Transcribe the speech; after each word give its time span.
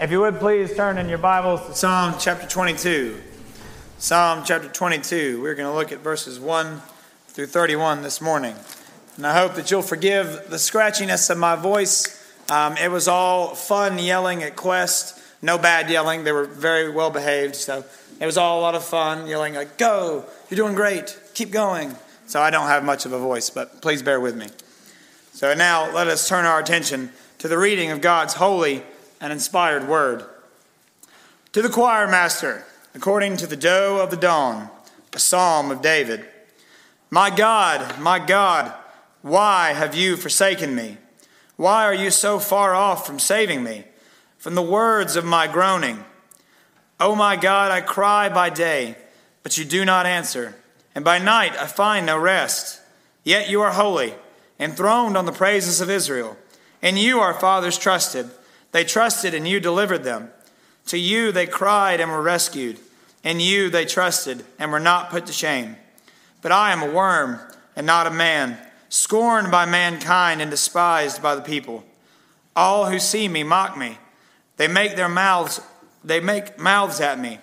If 0.00 0.12
you 0.12 0.20
would 0.20 0.38
please 0.38 0.76
turn 0.76 0.96
in 0.96 1.08
your 1.08 1.18
Bibles 1.18 1.66
to 1.66 1.74
Psalm 1.74 2.14
chapter 2.20 2.46
22. 2.46 3.20
Psalm 3.98 4.44
chapter 4.46 4.68
22. 4.68 5.42
We're 5.42 5.56
going 5.56 5.68
to 5.68 5.74
look 5.74 5.90
at 5.90 5.98
verses 5.98 6.38
1 6.38 6.80
through 7.26 7.46
31 7.46 8.02
this 8.02 8.20
morning. 8.20 8.54
And 9.16 9.26
I 9.26 9.36
hope 9.36 9.56
that 9.56 9.72
you'll 9.72 9.82
forgive 9.82 10.50
the 10.50 10.56
scratchiness 10.56 11.30
of 11.30 11.38
my 11.38 11.56
voice. 11.56 12.16
Um, 12.48 12.76
it 12.76 12.92
was 12.92 13.08
all 13.08 13.56
fun 13.56 13.98
yelling 13.98 14.44
at 14.44 14.54
Quest. 14.54 15.20
No 15.42 15.58
bad 15.58 15.90
yelling. 15.90 16.22
They 16.22 16.30
were 16.30 16.44
very 16.44 16.88
well 16.92 17.10
behaved. 17.10 17.56
So 17.56 17.84
it 18.20 18.26
was 18.26 18.38
all 18.38 18.60
a 18.60 18.62
lot 18.62 18.76
of 18.76 18.84
fun 18.84 19.26
yelling, 19.26 19.54
like, 19.54 19.78
go, 19.78 20.24
you're 20.48 20.56
doing 20.56 20.76
great, 20.76 21.18
keep 21.34 21.50
going. 21.50 21.96
So 22.28 22.40
I 22.40 22.50
don't 22.50 22.68
have 22.68 22.84
much 22.84 23.04
of 23.04 23.12
a 23.12 23.18
voice, 23.18 23.50
but 23.50 23.82
please 23.82 24.04
bear 24.04 24.20
with 24.20 24.36
me. 24.36 24.46
So 25.32 25.54
now 25.54 25.92
let 25.92 26.06
us 26.06 26.28
turn 26.28 26.44
our 26.44 26.60
attention 26.60 27.10
to 27.38 27.48
the 27.48 27.58
reading 27.58 27.90
of 27.90 28.00
God's 28.00 28.34
holy 28.34 28.84
and 29.20 29.32
inspired 29.32 29.88
word. 29.88 30.24
To 31.52 31.62
the 31.62 31.68
choir 31.68 32.06
master, 32.06 32.64
according 32.94 33.36
to 33.38 33.46
the 33.46 33.56
doe 33.56 34.00
of 34.00 34.10
the 34.10 34.16
dawn, 34.16 34.70
a 35.12 35.18
psalm 35.18 35.70
of 35.70 35.82
David. 35.82 36.24
My 37.10 37.30
God, 37.30 37.98
my 37.98 38.18
God, 38.18 38.72
why 39.22 39.72
have 39.72 39.94
you 39.94 40.16
forsaken 40.16 40.74
me? 40.74 40.98
Why 41.56 41.84
are 41.84 41.94
you 41.94 42.10
so 42.10 42.38
far 42.38 42.74
off 42.74 43.06
from 43.06 43.18
saving 43.18 43.64
me, 43.64 43.84
from 44.38 44.54
the 44.54 44.62
words 44.62 45.16
of 45.16 45.24
my 45.24 45.48
groaning? 45.48 46.04
O 47.00 47.10
oh 47.10 47.14
my 47.14 47.36
God, 47.36 47.70
I 47.70 47.80
cry 47.80 48.28
by 48.28 48.50
day, 48.50 48.96
but 49.42 49.58
you 49.58 49.64
do 49.64 49.84
not 49.84 50.06
answer, 50.06 50.54
and 50.94 51.04
by 51.04 51.18
night 51.18 51.56
I 51.56 51.66
find 51.66 52.06
no 52.06 52.18
rest. 52.18 52.80
Yet 53.24 53.48
you 53.48 53.60
are 53.60 53.72
holy, 53.72 54.14
enthroned 54.60 55.16
on 55.16 55.26
the 55.26 55.32
praises 55.32 55.80
of 55.80 55.90
Israel. 55.90 56.36
and 56.80 56.96
you 56.96 57.18
our 57.18 57.34
fathers 57.34 57.76
trusted. 57.76 58.30
They 58.72 58.84
trusted, 58.84 59.34
and 59.34 59.46
you 59.46 59.60
delivered 59.60 60.04
them. 60.04 60.30
To 60.86 60.98
you 60.98 61.32
they 61.32 61.46
cried 61.46 62.00
and 62.00 62.10
were 62.10 62.22
rescued. 62.22 62.78
In 63.22 63.40
you 63.40 63.68
they 63.68 63.84
trusted 63.84 64.44
and 64.58 64.72
were 64.72 64.80
not 64.80 65.10
put 65.10 65.26
to 65.26 65.32
shame. 65.32 65.76
But 66.40 66.52
I 66.52 66.72
am 66.72 66.82
a 66.82 66.90
worm 66.90 67.40
and 67.76 67.86
not 67.86 68.06
a 68.06 68.10
man, 68.10 68.58
scorned 68.88 69.50
by 69.50 69.66
mankind 69.66 70.40
and 70.40 70.50
despised 70.50 71.22
by 71.22 71.34
the 71.34 71.42
people. 71.42 71.84
All 72.56 72.86
who 72.90 72.98
see 72.98 73.28
me 73.28 73.42
mock 73.42 73.76
me. 73.76 73.98
They 74.56 74.68
make 74.68 74.96
their 74.96 75.08
mouths 75.08 75.60
they 76.04 76.20
make 76.20 76.58
mouths 76.58 77.00
at 77.00 77.18
me. 77.18 77.38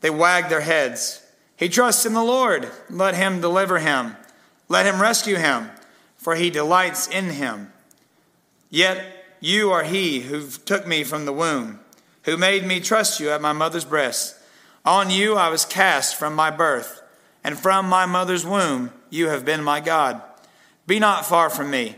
They 0.00 0.10
wag 0.10 0.48
their 0.48 0.62
heads. 0.62 1.24
He 1.56 1.68
trusts 1.68 2.06
in 2.06 2.14
the 2.14 2.24
Lord. 2.24 2.70
Let 2.90 3.14
him 3.14 3.40
deliver 3.40 3.78
him. 3.78 4.16
Let 4.68 4.86
him 4.86 5.00
rescue 5.00 5.36
him, 5.36 5.70
for 6.16 6.34
he 6.34 6.50
delights 6.50 7.06
in 7.06 7.30
him. 7.30 7.72
Yet 8.70 9.21
you 9.42 9.72
are 9.72 9.82
he 9.82 10.20
who 10.20 10.46
took 10.46 10.86
me 10.86 11.02
from 11.02 11.24
the 11.24 11.32
womb, 11.32 11.80
who 12.22 12.36
made 12.36 12.64
me 12.64 12.78
trust 12.78 13.18
you 13.18 13.28
at 13.30 13.42
my 13.42 13.52
mother's 13.52 13.84
breast. 13.84 14.36
On 14.84 15.10
you 15.10 15.34
I 15.34 15.48
was 15.48 15.64
cast 15.64 16.14
from 16.14 16.36
my 16.36 16.48
birth, 16.48 17.02
and 17.42 17.58
from 17.58 17.88
my 17.88 18.06
mother's 18.06 18.46
womb 18.46 18.92
you 19.10 19.28
have 19.30 19.44
been 19.44 19.64
my 19.64 19.80
God. 19.80 20.22
Be 20.86 21.00
not 21.00 21.26
far 21.26 21.50
from 21.50 21.70
me, 21.70 21.96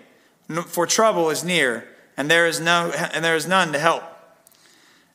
for 0.66 0.86
trouble 0.86 1.28
is 1.28 1.44
near, 1.44 1.86
and 2.16 2.30
there 2.30 2.46
is 2.46 2.60
no 2.60 2.90
and 3.12 3.22
there 3.22 3.36
is 3.36 3.46
none 3.46 3.72
to 3.74 3.78
help. 3.78 4.04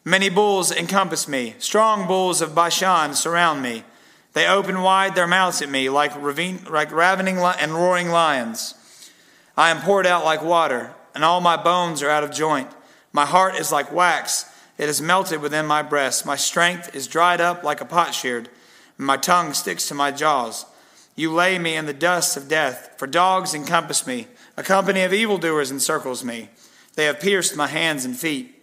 Many 0.06 0.30
bulls 0.30 0.72
encompass 0.72 1.28
me, 1.28 1.56
strong 1.58 2.06
bulls 2.06 2.42
of 2.42 2.54
Bashan 2.54 3.16
surround 3.16 3.64
me. 3.64 3.84
They 4.34 4.48
open 4.48 4.84
wide 4.84 5.16
their 5.16 5.28
mouths 5.28 5.64
at 5.64 5.70
me 5.70 5.90
like, 5.90 6.16
ravine, 6.22 6.60
like 6.70 6.92
ravening 6.92 7.40
and 7.40 7.74
roaring 7.74 8.10
lions. 8.10 8.76
I 9.58 9.72
am 9.72 9.82
poured 9.82 10.06
out 10.06 10.24
like 10.24 10.44
water 10.44 10.94
and 11.16 11.24
all 11.24 11.42
my 11.42 11.58
bones 11.58 12.02
are 12.02 12.10
out 12.10 12.24
of 12.24 12.32
joint. 12.32 12.70
My 13.12 13.26
heart 13.26 13.56
is 13.56 13.72
like 13.72 13.92
wax, 13.92 14.46
it 14.78 14.88
is 14.88 15.02
melted 15.02 15.42
within 15.42 15.66
my 15.66 15.82
breast. 15.82 16.26
My 16.26 16.38
strength 16.38 16.96
is 16.96 17.08
dried 17.08 17.42
up 17.42 17.64
like 17.64 17.82
a 17.82 17.86
potsherd, 17.86 18.50
and 18.98 19.06
my 19.06 19.18
tongue 19.18 19.54
sticks 19.54 19.88
to 19.90 19.94
my 19.94 20.12
jaws. 20.12 20.66
You 21.16 21.34
lay 21.34 21.60
me 21.60 21.76
in 21.76 21.86
the 21.86 21.94
dust 21.94 22.38
of 22.38 22.48
death, 22.48 22.96
for 22.98 23.06
dogs 23.06 23.54
encompass 23.54 24.08
me. 24.08 24.28
A 24.56 24.64
company 24.64 25.02
of 25.02 25.14
evildoers 25.14 25.70
encircles 25.70 26.24
me. 26.24 26.48
They 26.96 27.06
have 27.06 27.20
pierced 27.20 27.58
my 27.58 27.68
hands 27.68 28.06
and 28.06 28.18
feet. 28.18 28.56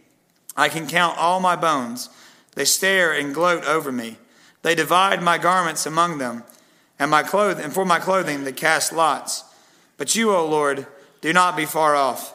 I 0.56 0.70
can 0.70 0.86
count 0.86 1.18
all 1.18 1.38
my 1.38 1.54
bones. 1.54 2.08
They 2.54 2.64
stare 2.64 3.12
and 3.12 3.34
gloat 3.34 3.64
over 3.66 3.92
me. 3.92 4.16
They 4.62 4.74
divide 4.74 5.22
my 5.22 5.36
garments 5.36 5.84
among 5.84 6.16
them, 6.16 6.44
and 6.98 7.10
my 7.10 7.22
clothing, 7.22 7.62
and 7.62 7.74
for 7.74 7.84
my 7.84 7.98
clothing 7.98 8.44
they 8.44 8.52
cast 8.52 8.92
lots. 8.92 9.44
But 9.98 10.14
you, 10.14 10.34
O 10.34 10.46
Lord, 10.46 10.86
do 11.20 11.32
not 11.32 11.56
be 11.56 11.66
far 11.66 11.94
off. 11.94 12.34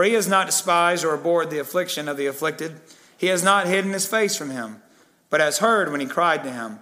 For 0.00 0.04
he 0.04 0.14
has 0.14 0.26
not 0.26 0.46
despised 0.46 1.04
or 1.04 1.12
abhorred 1.12 1.50
the 1.50 1.58
affliction 1.58 2.08
of 2.08 2.16
the 2.16 2.24
afflicted. 2.24 2.80
He 3.18 3.26
has 3.26 3.44
not 3.44 3.66
hidden 3.66 3.92
his 3.92 4.06
face 4.06 4.34
from 4.34 4.48
him, 4.48 4.80
but 5.28 5.40
has 5.40 5.58
heard 5.58 5.92
when 5.92 6.00
he 6.00 6.06
cried 6.06 6.42
to 6.42 6.50
him. 6.50 6.78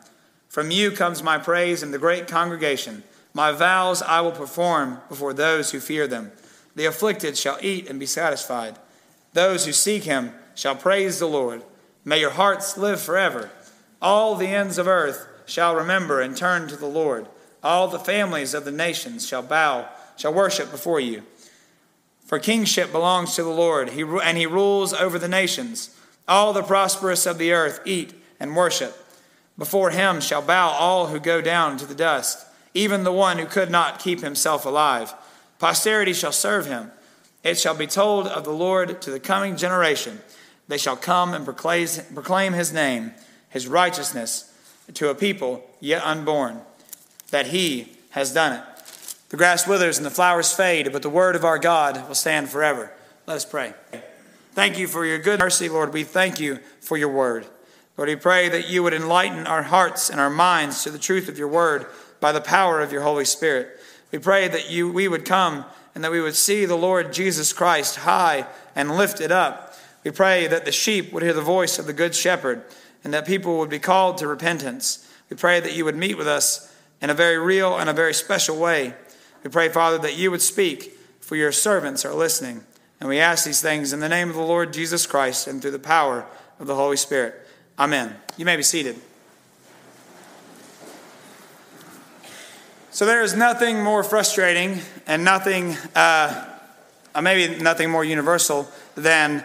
From 0.49 0.71
you 0.71 0.93
comes 0.93 1.21
my 1.21 1.37
praise 1.37 1.83
in 1.83 1.91
the 1.91 1.99
great 1.99 2.29
congregation. 2.29 3.03
My 3.35 3.51
vows 3.51 4.03
I 4.03 4.21
will 4.21 4.31
perform 4.31 5.01
before 5.09 5.33
those 5.33 5.73
who 5.73 5.81
fear 5.81 6.07
them. 6.07 6.31
The 6.77 6.85
afflicted 6.85 7.37
shall 7.37 7.59
eat 7.61 7.91
and 7.91 7.99
be 7.99 8.07
satisfied. 8.07 8.79
Those 9.33 9.67
who 9.67 9.73
seek 9.73 10.05
him 10.05 10.33
shall 10.55 10.77
praise 10.77 11.19
the 11.19 11.27
Lord. 11.27 11.65
May 12.05 12.21
your 12.21 12.31
hearts 12.31 12.79
live 12.79 13.01
forever. 13.01 13.51
All 14.01 14.37
the 14.37 14.47
ends 14.47 14.79
of 14.79 14.87
earth 14.87 15.27
shall 15.45 15.75
remember 15.75 16.21
and 16.21 16.37
turn 16.37 16.69
to 16.69 16.77
the 16.77 16.87
Lord. 16.87 17.27
All 17.65 17.89
the 17.89 17.99
families 17.99 18.55
of 18.55 18.65
the 18.65 18.71
nations 18.71 19.27
shall 19.27 19.43
bow, 19.43 19.89
shall 20.17 20.33
worship 20.33 20.71
before 20.71 21.01
you. 21.01 21.25
For 22.29 22.39
kingship 22.39 22.93
belongs 22.93 23.35
to 23.35 23.43
the 23.43 23.49
Lord, 23.49 23.89
and 23.89 24.37
he 24.37 24.47
rules 24.47 24.93
over 24.93 25.19
the 25.19 25.29
nations. 25.29 25.99
All 26.29 26.53
the 26.53 26.63
prosperous 26.63 27.25
of 27.25 27.39
the 27.39 27.53
earth 27.53 27.81
eat 27.87 28.13
and 28.39 28.55
worship. 28.55 28.95
Before 29.57 29.91
him 29.91 30.21
shall 30.21 30.43
bow 30.43 30.69
all 30.69 31.07
who 31.07 31.19
go 31.21 31.41
down 31.41 31.79
to 31.79 31.87
the 31.87 31.95
dust, 31.95 32.47
even 32.75 33.03
the 33.03 33.13
one 33.13 33.39
who 33.39 33.47
could 33.47 33.71
not 33.71 33.99
keep 33.99 34.21
himself 34.21 34.67
alive. 34.67 35.15
Posterity 35.59 36.13
shall 36.13 36.31
serve 36.31 36.67
him. 36.67 36.93
It 37.43 37.59
shall 37.59 37.75
be 37.75 37.87
told 37.87 38.27
of 38.27 38.45
the 38.45 38.53
Lord 38.53 39.01
to 39.01 39.11
the 39.11 39.19
coming 39.19 39.57
generation. 39.57 40.21
They 40.69 40.77
shall 40.77 40.97
come 40.97 41.33
and 41.33 41.47
proclaim 41.47 42.53
his 42.53 42.75
name, 42.75 43.15
his 43.49 43.67
righteousness, 43.67 44.55
to 44.93 45.09
a 45.09 45.15
people 45.15 45.65
yet 45.81 46.05
unborn, 46.05 46.61
that 47.31 47.47
he 47.47 47.97
has 48.11 48.35
done 48.35 48.53
it. 48.53 48.65
The 49.29 49.37
grass 49.37 49.67
withers 49.67 49.99
and 49.99 50.07
the 50.07 50.11
flowers 50.11 50.55
fade, 50.55 50.93
but 50.93 51.03
the 51.03 51.11
word 51.11 51.37
of 51.37 51.45
our 51.45 51.59
God 51.59 52.09
will 52.09 52.15
stand 52.15 52.49
forever. 52.49 52.93
Let 53.27 53.37
us 53.37 53.45
pray. 53.45 53.75
Thank 54.53 54.79
you 54.79 54.87
for 54.87 55.05
your 55.05 55.19
good 55.19 55.39
mercy, 55.39 55.69
Lord. 55.69 55.93
We 55.93 56.03
thank 56.03 56.41
you 56.41 56.61
for 56.81 56.97
your 56.97 57.11
word. 57.11 57.47
Lord, 57.97 58.09
we 58.09 58.17
pray 58.17 58.49
that 58.49 58.69
you 58.69 58.83
would 58.83 58.95
enlighten 58.95 59.47
our 59.47 59.65
hearts 59.65 60.09
and 60.09 60.19
our 60.19 60.31
minds 60.31 60.83
to 60.85 60.91
the 60.91 60.99
truth 60.99 61.29
of 61.29 61.39
your 61.39 61.49
word 61.49 61.87
by 62.21 62.33
the 62.33 62.41
power 62.41 62.81
of 62.81 62.91
your 62.91 63.03
Holy 63.03 63.25
Spirit. 63.25 63.79
We 64.13 64.19
pray 64.19 64.49
that 64.49 64.71
you, 64.71 64.91
we 64.91 65.09
would 65.09 65.25
come 65.25 65.65
and 65.95 66.03
that 66.03 66.11
we 66.11 66.21
would 66.21 66.37
see 66.37 66.65
the 66.65 66.77
Lord 66.77 67.13
Jesus 67.13 67.53
Christ 67.53 67.97
high 67.97 68.47
and 68.75 68.97
lifted 68.97 69.31
up. 69.31 69.75
We 70.05 70.11
pray 70.11 70.47
that 70.47 70.65
the 70.65 70.73
sheep 70.73 71.13
would 71.13 71.23
hear 71.23 71.33
the 71.33 71.43
voice 71.43 71.79
of 71.79 71.87
the 71.87 71.93
Good 71.93 72.15
Shepherd 72.15 72.63
and 73.05 73.13
that 73.13 73.27
people 73.27 73.59
would 73.59 73.69
be 73.69 73.79
called 73.79 74.17
to 74.19 74.27
repentance. 74.27 75.07
We 75.29 75.37
pray 75.37 75.61
that 75.61 75.75
you 75.75 75.85
would 75.85 75.97
meet 75.97 76.17
with 76.17 76.29
us 76.29 76.75
in 77.03 77.11
a 77.11 77.15
very 77.15 77.39
real 77.39 77.77
and 77.77 77.91
a 77.91 77.93
very 77.93 78.15
special 78.15 78.57
way. 78.57 78.95
We 79.49 79.53
pray, 79.53 79.71
Father, 79.71 79.97
that 80.01 80.19
you 80.19 80.31
would 80.31 80.43
speak, 80.43 80.93
for 81.21 81.35
your 81.35 81.53
servants 81.53 82.05
are 82.05 82.13
listening. 82.13 82.65
And 83.01 83.09
we 83.09 83.19
ask 83.19 83.47
these 83.47 83.63
things 83.63 83.95
in 83.95 84.01
the 84.01 84.09
name 84.11 84.29
of 84.29 84.37
the 84.37 84.43
Lord 84.43 84.75
Jesus 84.75 85.07
Christ 85.07 85.47
and 85.47 85.63
through 85.63 85.71
the 85.71 85.79
power 85.79 86.27
of 86.61 86.67
the 86.67 86.75
Holy 86.75 86.99
Spirit. 86.99 87.35
Amen. 87.79 88.15
You 88.37 88.45
may 88.45 88.57
be 88.57 88.63
seated. 88.63 88.97
So 92.91 93.07
there 93.07 93.23
is 93.23 93.35
nothing 93.35 93.83
more 93.83 94.03
frustrating 94.03 94.81
and 95.07 95.25
nothing, 95.25 95.79
uh, 95.95 96.59
uh 97.15 97.23
maybe 97.23 97.57
nothing 97.57 97.91
more 97.91 98.05
universal 98.05 98.69
than 98.97 99.39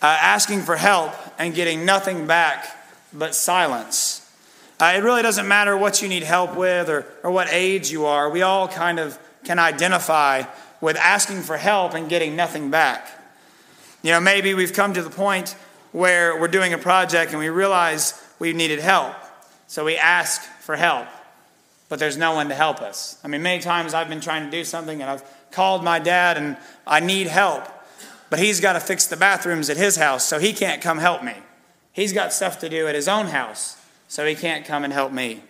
uh, 0.00 0.18
asking 0.20 0.62
for 0.62 0.76
help 0.76 1.14
and 1.36 1.52
getting 1.52 1.84
nothing 1.84 2.28
back 2.28 2.64
but 3.12 3.34
silence. 3.34 4.24
Uh, 4.78 4.92
it 4.94 5.02
really 5.02 5.22
doesn't 5.22 5.48
matter 5.48 5.76
what 5.76 6.00
you 6.00 6.08
need 6.08 6.22
help 6.22 6.54
with 6.54 6.88
or, 6.88 7.04
or 7.24 7.32
what 7.32 7.48
age 7.50 7.90
you 7.90 8.06
are. 8.06 8.30
We 8.30 8.42
all 8.42 8.68
kind 8.68 9.00
of 9.00 9.18
can 9.44 9.58
identify 9.58 10.42
with 10.80 10.96
asking 10.96 11.42
for 11.42 11.56
help 11.56 11.94
and 11.94 12.08
getting 12.08 12.36
nothing 12.36 12.70
back. 12.70 13.08
You 14.02 14.12
know, 14.12 14.20
maybe 14.20 14.54
we've 14.54 14.72
come 14.72 14.94
to 14.94 15.02
the 15.02 15.10
point 15.10 15.56
where 15.92 16.40
we're 16.40 16.48
doing 16.48 16.72
a 16.72 16.78
project 16.78 17.32
and 17.32 17.40
we 17.40 17.48
realize 17.48 18.22
we 18.38 18.52
needed 18.52 18.78
help. 18.78 19.14
So 19.66 19.84
we 19.84 19.96
ask 19.96 20.42
for 20.60 20.76
help, 20.76 21.06
but 21.88 21.98
there's 21.98 22.16
no 22.16 22.32
one 22.32 22.48
to 22.48 22.54
help 22.54 22.80
us. 22.80 23.18
I 23.24 23.28
mean, 23.28 23.42
many 23.42 23.60
times 23.60 23.94
I've 23.94 24.08
been 24.08 24.20
trying 24.20 24.44
to 24.44 24.50
do 24.50 24.64
something 24.64 25.00
and 25.00 25.10
I've 25.10 25.24
called 25.50 25.82
my 25.82 25.98
dad 25.98 26.36
and 26.36 26.56
I 26.86 27.00
need 27.00 27.26
help, 27.26 27.66
but 28.30 28.38
he's 28.38 28.60
got 28.60 28.74
to 28.74 28.80
fix 28.80 29.06
the 29.06 29.16
bathrooms 29.16 29.70
at 29.70 29.76
his 29.76 29.96
house, 29.96 30.24
so 30.24 30.38
he 30.38 30.52
can't 30.52 30.80
come 30.80 30.98
help 30.98 31.22
me. 31.22 31.34
He's 31.92 32.12
got 32.12 32.32
stuff 32.32 32.60
to 32.60 32.68
do 32.68 32.86
at 32.86 32.94
his 32.94 33.08
own 33.08 33.26
house, 33.26 33.76
so 34.06 34.24
he 34.24 34.34
can't 34.34 34.64
come 34.64 34.84
and 34.84 34.92
help 34.92 35.12
me. 35.12 35.42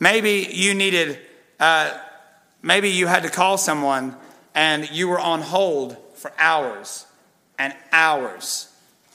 Maybe 0.00 0.48
you 0.50 0.74
needed, 0.74 1.18
uh, 1.60 1.98
maybe 2.62 2.90
you 2.90 3.06
had 3.06 3.22
to 3.22 3.30
call 3.30 3.58
someone 3.58 4.16
and 4.54 4.90
you 4.90 5.08
were 5.08 5.20
on 5.20 5.40
hold 5.40 5.96
for 6.14 6.32
hours 6.38 7.06
and 7.58 7.74
hours 7.92 8.72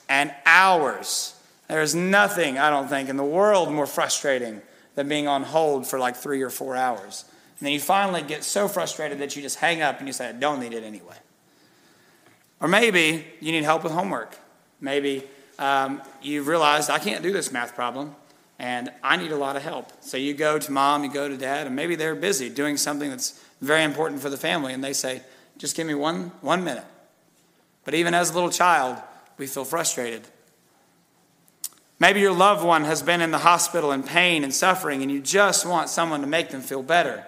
and 0.09 0.33
hours. 0.45 1.35
There's 1.67 1.95
nothing, 1.95 2.57
I 2.57 2.69
don't 2.69 2.87
think, 2.87 3.09
in 3.09 3.17
the 3.17 3.23
world 3.23 3.71
more 3.71 3.87
frustrating 3.87 4.61
than 4.95 5.07
being 5.07 5.27
on 5.27 5.43
hold 5.43 5.87
for 5.87 5.97
like 5.97 6.15
three 6.15 6.41
or 6.41 6.49
four 6.49 6.75
hours. 6.75 7.25
And 7.59 7.65
then 7.65 7.73
you 7.73 7.79
finally 7.79 8.21
get 8.21 8.43
so 8.43 8.67
frustrated 8.67 9.19
that 9.19 9.35
you 9.35 9.41
just 9.41 9.57
hang 9.57 9.81
up 9.81 9.99
and 9.99 10.07
you 10.07 10.13
say, 10.13 10.29
I 10.29 10.33
don't 10.33 10.59
need 10.59 10.73
it 10.73 10.83
anyway. 10.83 11.15
Or 12.59 12.67
maybe 12.67 13.25
you 13.39 13.51
need 13.51 13.63
help 13.63 13.83
with 13.83 13.91
homework. 13.91 14.37
Maybe 14.79 15.23
um, 15.59 16.01
you've 16.21 16.47
realized, 16.47 16.89
I 16.89 16.99
can't 16.99 17.23
do 17.23 17.31
this 17.31 17.51
math 17.51 17.75
problem 17.75 18.15
and 18.59 18.91
I 19.03 19.17
need 19.17 19.31
a 19.31 19.37
lot 19.37 19.55
of 19.55 19.63
help. 19.63 19.91
So 20.01 20.17
you 20.17 20.33
go 20.33 20.59
to 20.59 20.71
mom, 20.71 21.03
you 21.03 21.11
go 21.11 21.27
to 21.27 21.37
dad, 21.37 21.67
and 21.67 21.75
maybe 21.75 21.95
they're 21.95 22.15
busy 22.15 22.49
doing 22.49 22.77
something 22.77 23.09
that's 23.09 23.43
very 23.61 23.83
important 23.83 24.21
for 24.21 24.29
the 24.29 24.37
family, 24.37 24.73
and 24.73 24.83
they 24.83 24.93
say, 24.93 25.21
just 25.57 25.75
give 25.75 25.87
me 25.87 25.93
one, 25.93 26.31
one 26.41 26.63
minute. 26.63 26.85
But 27.85 27.93
even 27.93 28.13
as 28.13 28.31
a 28.31 28.33
little 28.33 28.49
child, 28.49 28.97
we 29.37 29.47
feel 29.47 29.65
frustrated. 29.65 30.27
Maybe 31.99 32.19
your 32.19 32.33
loved 32.33 32.65
one 32.65 32.83
has 32.83 33.01
been 33.01 33.21
in 33.21 33.31
the 33.31 33.39
hospital 33.39 33.91
in 33.91 34.03
pain 34.03 34.43
and 34.43 34.53
suffering, 34.53 35.01
and 35.01 35.11
you 35.11 35.21
just 35.21 35.65
want 35.65 35.89
someone 35.89 36.21
to 36.21 36.27
make 36.27 36.49
them 36.49 36.61
feel 36.61 36.83
better, 36.83 37.25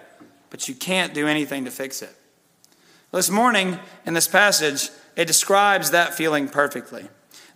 but 0.50 0.68
you 0.68 0.74
can't 0.74 1.14
do 1.14 1.26
anything 1.26 1.64
to 1.64 1.70
fix 1.70 2.02
it. 2.02 2.14
This 3.12 3.30
morning, 3.30 3.78
in 4.04 4.14
this 4.14 4.28
passage, 4.28 4.90
it 5.16 5.26
describes 5.26 5.92
that 5.92 6.14
feeling 6.14 6.48
perfectly. 6.48 7.08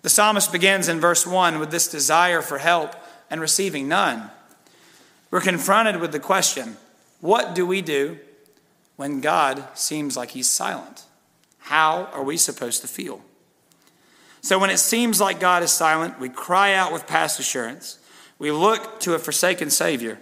The 0.02 0.08
psalmist 0.08 0.50
begins 0.50 0.88
in 0.88 1.00
verse 1.00 1.26
1 1.26 1.58
with 1.58 1.70
this 1.70 1.88
desire 1.88 2.40
for 2.40 2.58
help 2.58 2.94
and 3.30 3.40
receiving 3.40 3.88
none. 3.88 4.30
We're 5.30 5.40
confronted 5.40 6.00
with 6.00 6.12
the 6.12 6.20
question 6.20 6.76
what 7.20 7.54
do 7.54 7.66
we 7.66 7.82
do 7.82 8.18
when 8.96 9.20
God 9.20 9.64
seems 9.74 10.16
like 10.16 10.30
he's 10.30 10.48
silent? 10.48 11.04
How 11.58 12.08
are 12.12 12.22
we 12.22 12.36
supposed 12.36 12.80
to 12.82 12.88
feel? 12.88 13.22
So, 14.42 14.58
when 14.58 14.70
it 14.70 14.78
seems 14.78 15.20
like 15.20 15.38
God 15.38 15.62
is 15.62 15.70
silent, 15.70 16.18
we 16.18 16.30
cry 16.30 16.72
out 16.74 16.92
with 16.92 17.06
past 17.06 17.38
assurance. 17.38 17.98
We 18.38 18.50
look 18.50 19.00
to 19.00 19.14
a 19.14 19.18
forsaken 19.18 19.70
Savior, 19.70 20.18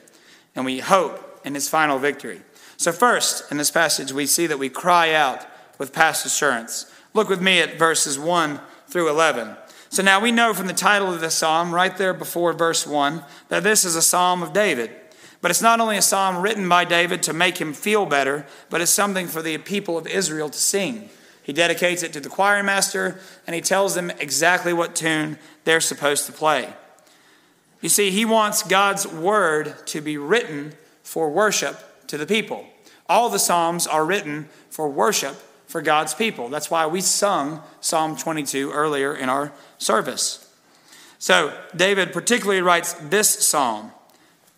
and 0.57 0.65
we 0.65 0.81
hope 0.81 1.41
in 1.45 1.55
his 1.55 1.69
final 1.69 1.99
victory. 1.99 2.43
So, 2.77 2.91
first, 2.91 3.51
in 3.51 3.59
this 3.59 3.71
passage, 3.71 4.13
we 4.13 4.27
see 4.27 4.49
that 4.49 4.59
we 4.59 4.69
cry 4.69 5.15
out 5.15 5.47
with 5.79 5.93
past 5.93 6.27
assurance. 6.27 6.93
Look 7.15 7.29
with 7.29 7.41
me 7.41 7.61
at 7.61 7.79
verses 7.79 8.19
1 8.19 8.61
through 8.89 9.09
11. 9.09 9.57
So, 9.91 10.03
now 10.03 10.21
we 10.21 10.33
know 10.33 10.53
from 10.53 10.67
the 10.67 10.75
title 10.75 11.13
of 11.13 11.21
the 11.21 11.31
psalm, 11.31 11.73
right 11.73 11.97
there 11.97 12.13
before 12.13 12.53
verse 12.53 12.87
1, 12.87 13.25
that 13.49 13.63
this 13.63 13.85
is 13.85 13.97
a 13.97 14.03
psalm 14.03 14.43
of 14.43 14.53
David. 14.53 14.91
But 15.41 15.51
it's 15.51 15.63
not 15.63 15.81
only 15.81 15.97
a 15.97 16.03
psalm 16.03 16.43
written 16.43 16.69
by 16.69 16.85
David 16.85 17.23
to 17.25 17.33
make 17.33 17.59
him 17.59 17.73
feel 17.73 18.07
better, 18.07 18.45
but 18.71 18.81
it's 18.81 18.91
something 18.91 19.29
for 19.29 19.41
the 19.41 19.57
people 19.59 19.97
of 19.97 20.07
Israel 20.07 20.51
to 20.51 20.59
sing. 20.59 21.09
He 21.43 21.53
dedicates 21.53 22.03
it 22.03 22.13
to 22.13 22.21
the 22.21 22.29
choir 22.29 22.63
master 22.63 23.21
and 23.47 23.55
he 23.55 23.63
tells 23.63 23.95
them 23.95 24.11
exactly 24.19 24.73
what 24.73 24.95
tune 24.95 25.39
they're 25.65 25.81
supposed 25.81 26.27
to 26.27 26.33
play. 26.33 26.75
You 27.81 27.89
see, 27.89 28.11
he 28.11 28.25
wants 28.25 28.63
God's 28.63 29.07
word 29.07 29.75
to 29.87 30.01
be 30.01 30.19
written 30.19 30.75
for 31.03 31.31
worship 31.31 32.07
to 32.09 32.19
the 32.19 32.27
people. 32.27 32.67
All 33.09 33.31
the 33.31 33.39
Psalms 33.39 33.87
are 33.87 34.05
written 34.05 34.49
for 34.69 34.89
worship 34.89 35.37
for 35.69 35.83
God's 35.83 36.15
people. 36.15 36.49
That's 36.49 36.71
why 36.71 36.87
we 36.87 37.01
sung 37.01 37.63
Psalm 37.81 38.17
22 38.17 38.73
earlier 38.73 39.15
in 39.15 39.29
our 39.29 39.53
service. 39.77 40.45
So, 41.19 41.57
David 41.77 42.13
particularly 42.13 42.63
writes 42.63 42.95
this 42.95 43.47
psalm 43.47 43.93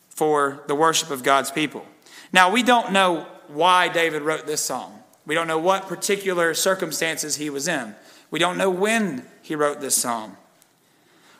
for 0.08 0.62
the 0.66 0.74
worship 0.74 1.10
of 1.10 1.22
God's 1.22 1.50
people. 1.50 1.84
Now, 2.32 2.50
we 2.50 2.62
don't 2.62 2.92
know 2.92 3.26
why 3.48 3.88
David 3.88 4.22
wrote 4.22 4.46
this 4.46 4.60
psalm. 4.60 4.92
We 5.26 5.34
don't 5.34 5.48
know 5.48 5.58
what 5.58 5.88
particular 5.88 6.54
circumstances 6.54 7.36
he 7.36 7.50
was 7.50 7.66
in. 7.66 7.94
We 8.30 8.38
don't 8.38 8.58
know 8.58 8.70
when 8.70 9.24
he 9.42 9.56
wrote 9.56 9.80
this 9.80 9.96
psalm. 9.96 10.36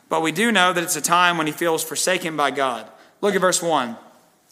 But 0.09 0.23
we 0.23 0.33
do 0.33 0.51
know 0.51 0.73
that 0.73 0.83
it's 0.83 0.97
a 0.97 1.03
time 1.03 1.39
when 1.39 1.47
he 1.47 1.53
feels 1.53 1.85
forsaken 1.85 2.37
by 2.37 2.51
God. 2.51 2.91
Look 3.21 3.35
at 3.35 3.41
verse 3.41 3.63
1. 3.63 3.97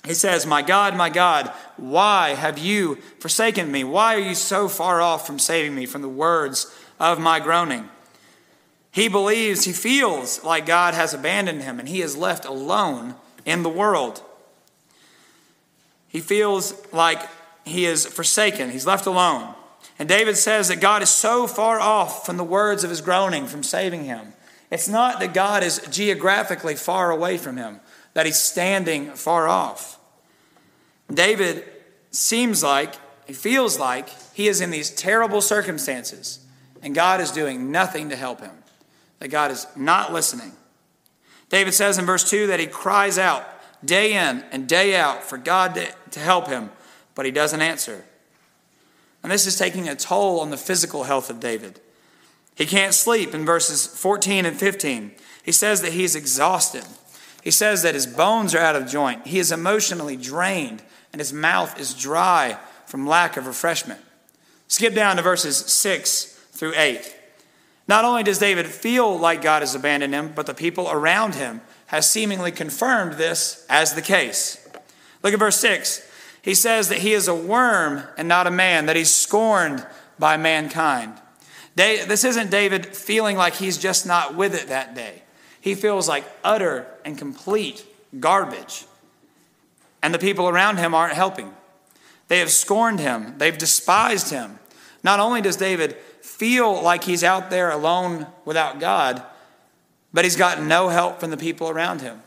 He 0.06 0.15
says, 0.15 0.47
My 0.47 0.62
God, 0.62 0.97
my 0.97 1.11
God, 1.11 1.53
why 1.77 2.31
have 2.31 2.59
you 2.59 2.97
forsaken 3.19 3.71
me? 3.71 3.85
Why 3.85 4.15
are 4.15 4.21
you 4.21 4.35
so 4.35 4.69
far 4.69 5.00
off 5.00 5.27
from 5.27 5.39
saving 5.39 5.75
me 5.75 5.87
from 5.87 6.03
the 6.03 6.09
words 6.09 6.73
of 6.99 7.19
my 7.19 7.41
groaning? 7.41 7.89
He 8.91 9.09
believes, 9.09 9.65
he 9.65 9.73
feels 9.73 10.43
like 10.43 10.67
God 10.67 10.95
has 10.95 11.15
abandoned 11.15 11.62
him 11.62 11.79
and 11.79 11.89
he 11.89 12.00
is 12.00 12.17
left 12.17 12.45
alone 12.45 13.15
in 13.45 13.62
the 13.62 13.69
world. 13.69 14.23
He 16.09 16.21
feels 16.21 16.75
like 16.93 17.21
he 17.65 17.85
is 17.85 18.06
forsaken, 18.06 18.71
he's 18.71 18.87
left 18.87 19.06
alone. 19.06 19.55
And 19.99 20.09
David 20.09 20.37
says 20.37 20.69
that 20.69 20.81
God 20.81 21.03
is 21.03 21.11
so 21.11 21.47
far 21.47 21.81
off 21.81 22.25
from 22.25 22.37
the 22.37 22.45
words 22.45 22.85
of 22.85 22.91
his 22.91 23.00
groaning 23.00 23.47
from 23.47 23.62
saving 23.62 24.05
him. 24.05 24.33
It's 24.71 24.89
not 24.89 25.21
that 25.21 25.35
God 25.35 25.62
is 25.62 25.81
geographically 25.91 26.77
far 26.77 27.11
away 27.11 27.37
from 27.37 27.56
him, 27.56 27.81
that 28.19 28.26
he's 28.26 28.37
standing 28.37 29.12
far 29.12 29.47
off. 29.47 29.97
David 31.09 31.62
seems 32.11 32.65
like, 32.65 32.97
he 33.29 33.32
feels 33.32 33.79
like 33.79 34.09
he 34.35 34.49
is 34.49 34.61
in 34.61 34.73
these 34.73 34.91
terrible 34.91 35.41
circumstances, 35.41 36.44
and 36.82 36.97
God 36.97 37.20
is 37.20 37.31
doing 37.31 37.70
nothing 37.70 38.09
to 38.09 38.17
help 38.17 38.41
him, 38.41 38.50
that 39.20 39.29
God 39.29 39.53
is 39.53 39.69
not 39.76 40.12
listening. 40.12 40.50
David 41.49 41.75
says 41.75 41.97
in 41.97 42.06
verse 42.06 42.29
2 42.29 42.49
that 42.49 42.59
he 42.59 42.67
cries 42.67 43.19
out 43.19 43.47
day 43.85 44.15
in 44.15 44.43
and 44.50 44.69
day 44.69 44.97
out 44.97 45.23
for 45.23 45.38
God 45.38 45.81
to, 46.11 46.19
help 46.19 46.49
him, 46.49 46.71
but 47.14 47.25
he 47.25 47.31
doesn't 47.31 47.62
answer. 47.62 48.05
And 49.23 49.31
this 49.31 49.47
is 49.47 49.56
taking 49.56 49.88
a 49.88 49.94
toll 49.94 50.41
on 50.41 50.50
the 50.50 50.56
physical 50.56 51.05
health 51.05 51.31
of 51.31 51.38
David. 51.38 51.79
He 52.56 52.67
can't 52.67 52.94
sleep 52.94 53.32
in 53.32 53.47
verses 53.47 53.87
14 53.87 54.44
and 54.44 54.56
15. 54.59 55.12
He 55.44 55.53
says 55.53 55.82
that 55.82 55.93
he's 55.93 56.17
exhausted. 56.17 56.82
He 57.49 57.53
says 57.53 57.81
that 57.81 57.95
his 57.95 58.06
bones 58.06 58.55
are 58.55 58.59
out 58.59 58.77
of 58.77 58.87
joint. 58.87 59.27
He 59.27 59.39
is 59.39 59.52
emotionally 59.52 60.19
drained, 60.19 60.83
and 61.12 61.19
his 61.19 61.33
mouth 61.33 61.81
is 61.81 61.95
dry 61.95 62.59
from 62.85 63.07
lack 63.07 63.38
of 63.38 63.47
refreshment. 63.47 64.02
Skip 64.67 64.95
down 64.95 65.17
to 65.17 65.23
verses 65.23 65.57
6 65.57 66.25
through 66.52 66.75
8. 66.76 67.17
Not 67.88 68.05
only 68.05 68.23
does 68.23 68.38
David 68.38 68.67
feel 68.67 69.19
like 69.19 69.40
God 69.40 69.62
has 69.62 69.75
abandoned 69.75 70.12
him, 70.12 70.31
but 70.37 70.45
the 70.45 70.52
people 70.52 70.90
around 70.90 71.37
him 71.37 71.62
has 71.87 72.07
seemingly 72.07 72.52
confirmed 72.52 73.14
this 73.14 73.64
as 73.71 73.95
the 73.95 74.02
case. 74.02 74.69
Look 75.23 75.33
at 75.33 75.38
verse 75.38 75.57
6. 75.57 76.07
He 76.43 76.55
says 76.55 76.90
that 76.90 76.99
he 76.99 77.14
is 77.14 77.28
a 77.28 77.35
worm 77.35 78.02
and 78.19 78.28
not 78.28 78.47
a 78.47 78.50
man, 78.50 78.85
that 78.85 78.97
he's 78.97 79.11
scorned 79.11 79.87
by 80.19 80.37
mankind. 80.37 81.14
This 81.76 82.25
isn't 82.25 82.50
David 82.50 82.95
feeling 82.95 83.38
like 83.38 83.55
he's 83.55 83.78
just 83.78 84.07
not 84.07 84.35
with 84.35 84.55
it 84.55 84.69
that 84.69 84.95
day. 84.95 85.23
He 85.61 85.75
feels 85.75 86.09
like 86.09 86.25
utter 86.45 86.87
and 87.05 87.19
complete 87.19 87.85
garbage. 88.19 88.85
And 90.03 90.15
the 90.15 90.19
people 90.19 90.49
around 90.49 90.79
him 90.79 90.95
aren't 90.95 91.15
helping. 91.15 91.53
They 92.29 92.38
have 92.38 92.50
scorned 92.50 93.00
him, 93.00 93.35
they've 93.38 93.57
despised 93.57 94.31
him. 94.31 94.59
Not 95.03 95.21
only 95.21 95.41
does 95.41 95.57
David 95.57 95.95
feel 96.21 96.83
like 96.83 97.05
he's 97.05 97.25
out 97.25 97.50
there 97.50 97.71
alone 97.71 98.27
without 98.45 98.81
God, 98.81 99.23
but 100.12 100.25
he's 100.25 100.37
got 100.37 100.62
no 100.62 100.88
help 100.88 101.21
from 101.21 101.31
the 101.31 101.37
people 101.37 101.69
around 101.69 102.00
him. 102.00 102.23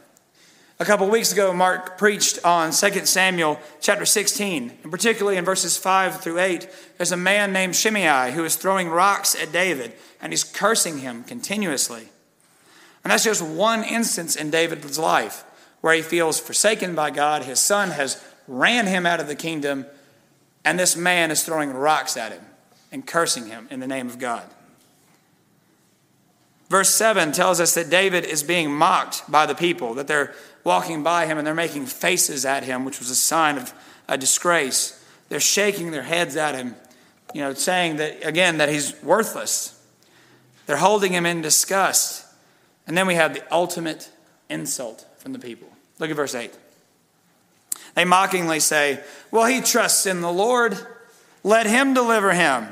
A 0.80 0.86
couple 0.86 1.08
weeks 1.08 1.32
ago, 1.32 1.54
Mark 1.54 1.98
preached 2.00 2.44
on 2.44 2.72
2 2.72 3.06
Samuel 3.06 3.60
chapter 3.82 4.06
16, 4.06 4.80
and 4.82 4.92
particularly 4.92 5.38
in 5.38 5.46
verses 5.46 5.78
5 5.78 6.22
through 6.22 6.40
8. 6.40 6.68
There's 6.98 7.12
a 7.12 7.18
man 7.18 7.54
named 7.54 7.76
Shimei 7.76 8.32
who 8.32 8.44
is 8.44 8.56
throwing 8.56 8.90
rocks 8.90 9.36
at 9.36 9.52
David, 9.52 9.94
and 10.20 10.34
he's 10.34 10.44
cursing 10.44 11.00
him 11.00 11.24
continuously. 11.24 12.10
And 13.04 13.12
that's 13.12 13.24
just 13.24 13.42
one 13.42 13.84
instance 13.84 14.36
in 14.36 14.52
David's 14.52 15.00
life 15.00 15.44
where 15.82 15.96
he 15.96 16.02
feels 16.02 16.40
forsaken 16.40 16.94
by 16.96 17.10
God. 17.10 17.44
His 17.44 17.60
son 17.60 17.92
has 17.92 18.24
ran 18.48 18.88
him 18.88 19.06
out 19.06 19.20
of 19.20 19.28
the 19.28 19.36
kingdom, 19.36 19.86
and 20.64 20.80
this 20.80 20.96
man 20.96 21.32
is 21.32 21.44
throwing 21.44 21.72
rocks 21.72 22.16
at 22.16 22.32
him 22.32 22.44
and 22.92 23.06
cursing 23.06 23.48
him 23.48 23.68
in 23.72 23.80
the 23.80 23.88
name 23.88 24.08
of 24.08 24.20
God. 24.20 24.48
Verse 26.70 26.90
7 26.90 27.34
tells 27.34 27.60
us 27.60 27.74
that 27.74 27.90
David 27.90 28.24
is 28.24 28.44
being 28.44 28.72
mocked 28.72 29.30
by 29.30 29.46
the 29.46 29.56
people, 29.56 29.96
that 29.96 30.08
they're 30.08 30.34
walking 30.64 31.04
by 31.04 31.26
him 31.26 31.38
and 31.38 31.46
they're 31.46 31.54
making 31.54 31.86
faces 31.86 32.46
at 32.46 32.64
him, 32.64 32.86
which 32.86 33.00
was 33.00 33.10
a 33.10 33.16
sign 33.16 33.58
of 33.58 33.74
a 34.08 34.18
disgrace. 34.18 35.04
They're 35.28 35.40
shaking 35.40 35.92
their 35.92 36.04
heads 36.04 36.38
at 36.38 36.56
him, 36.56 36.76
you 37.34 37.42
know, 37.42 37.54
saying 37.54 37.98
that, 37.98 38.26
again, 38.26 38.60
that 38.60 38.70
he's 38.70 38.94
worthless. 39.02 39.78
They're 40.66 40.78
holding 40.78 41.12
him 41.12 41.26
in 41.26 41.42
disgust. 41.42 42.26
And 42.88 42.98
then 42.98 43.08
we 43.08 43.16
have 43.16 43.34
the 43.34 43.44
ultimate 43.54 44.10
insult 44.50 45.06
from 45.18 45.34
the 45.34 45.40
people. 45.40 45.68
Look 46.00 46.10
at 46.10 46.16
verse 46.16 46.36
8. 46.36 46.52
They 47.96 48.06
mockingly 48.06 48.60
say, 48.60 49.04
Well, 49.30 49.46
he 49.46 49.62
trusts 49.62 50.06
in 50.06 50.22
the 50.22 50.32
Lord. 50.32 50.78
Let 51.44 51.68
him 51.68 51.94
deliver 51.94 52.34
him. 52.34 52.68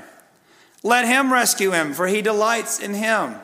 Let 0.84 1.06
him 1.06 1.34
rescue 1.34 1.72
him, 1.72 1.94
for 1.94 2.08
he 2.08 2.22
delights 2.22 2.80
in 2.80 2.94
him. 2.94 3.36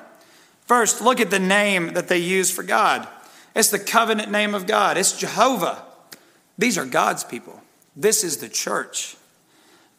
First, 0.65 1.01
look 1.01 1.19
at 1.19 1.29
the 1.29 1.39
name 1.39 1.93
that 1.93 2.07
they 2.07 2.17
use 2.17 2.49
for 2.49 2.63
God. 2.63 3.07
It's 3.55 3.69
the 3.69 3.79
covenant 3.79 4.31
name 4.31 4.55
of 4.55 4.67
God, 4.67 4.97
it's 4.97 5.17
Jehovah. 5.17 5.83
These 6.57 6.77
are 6.77 6.85
God's 6.85 7.23
people. 7.23 7.61
This 7.95 8.23
is 8.23 8.37
the 8.37 8.49
church. 8.49 9.17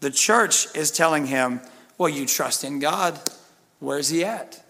The 0.00 0.10
church 0.10 0.66
is 0.74 0.90
telling 0.90 1.26
him, 1.26 1.60
Well, 1.98 2.08
you 2.08 2.26
trust 2.26 2.64
in 2.64 2.78
God. 2.78 3.18
Where's 3.78 4.08
he 4.08 4.24
at? 4.24 4.62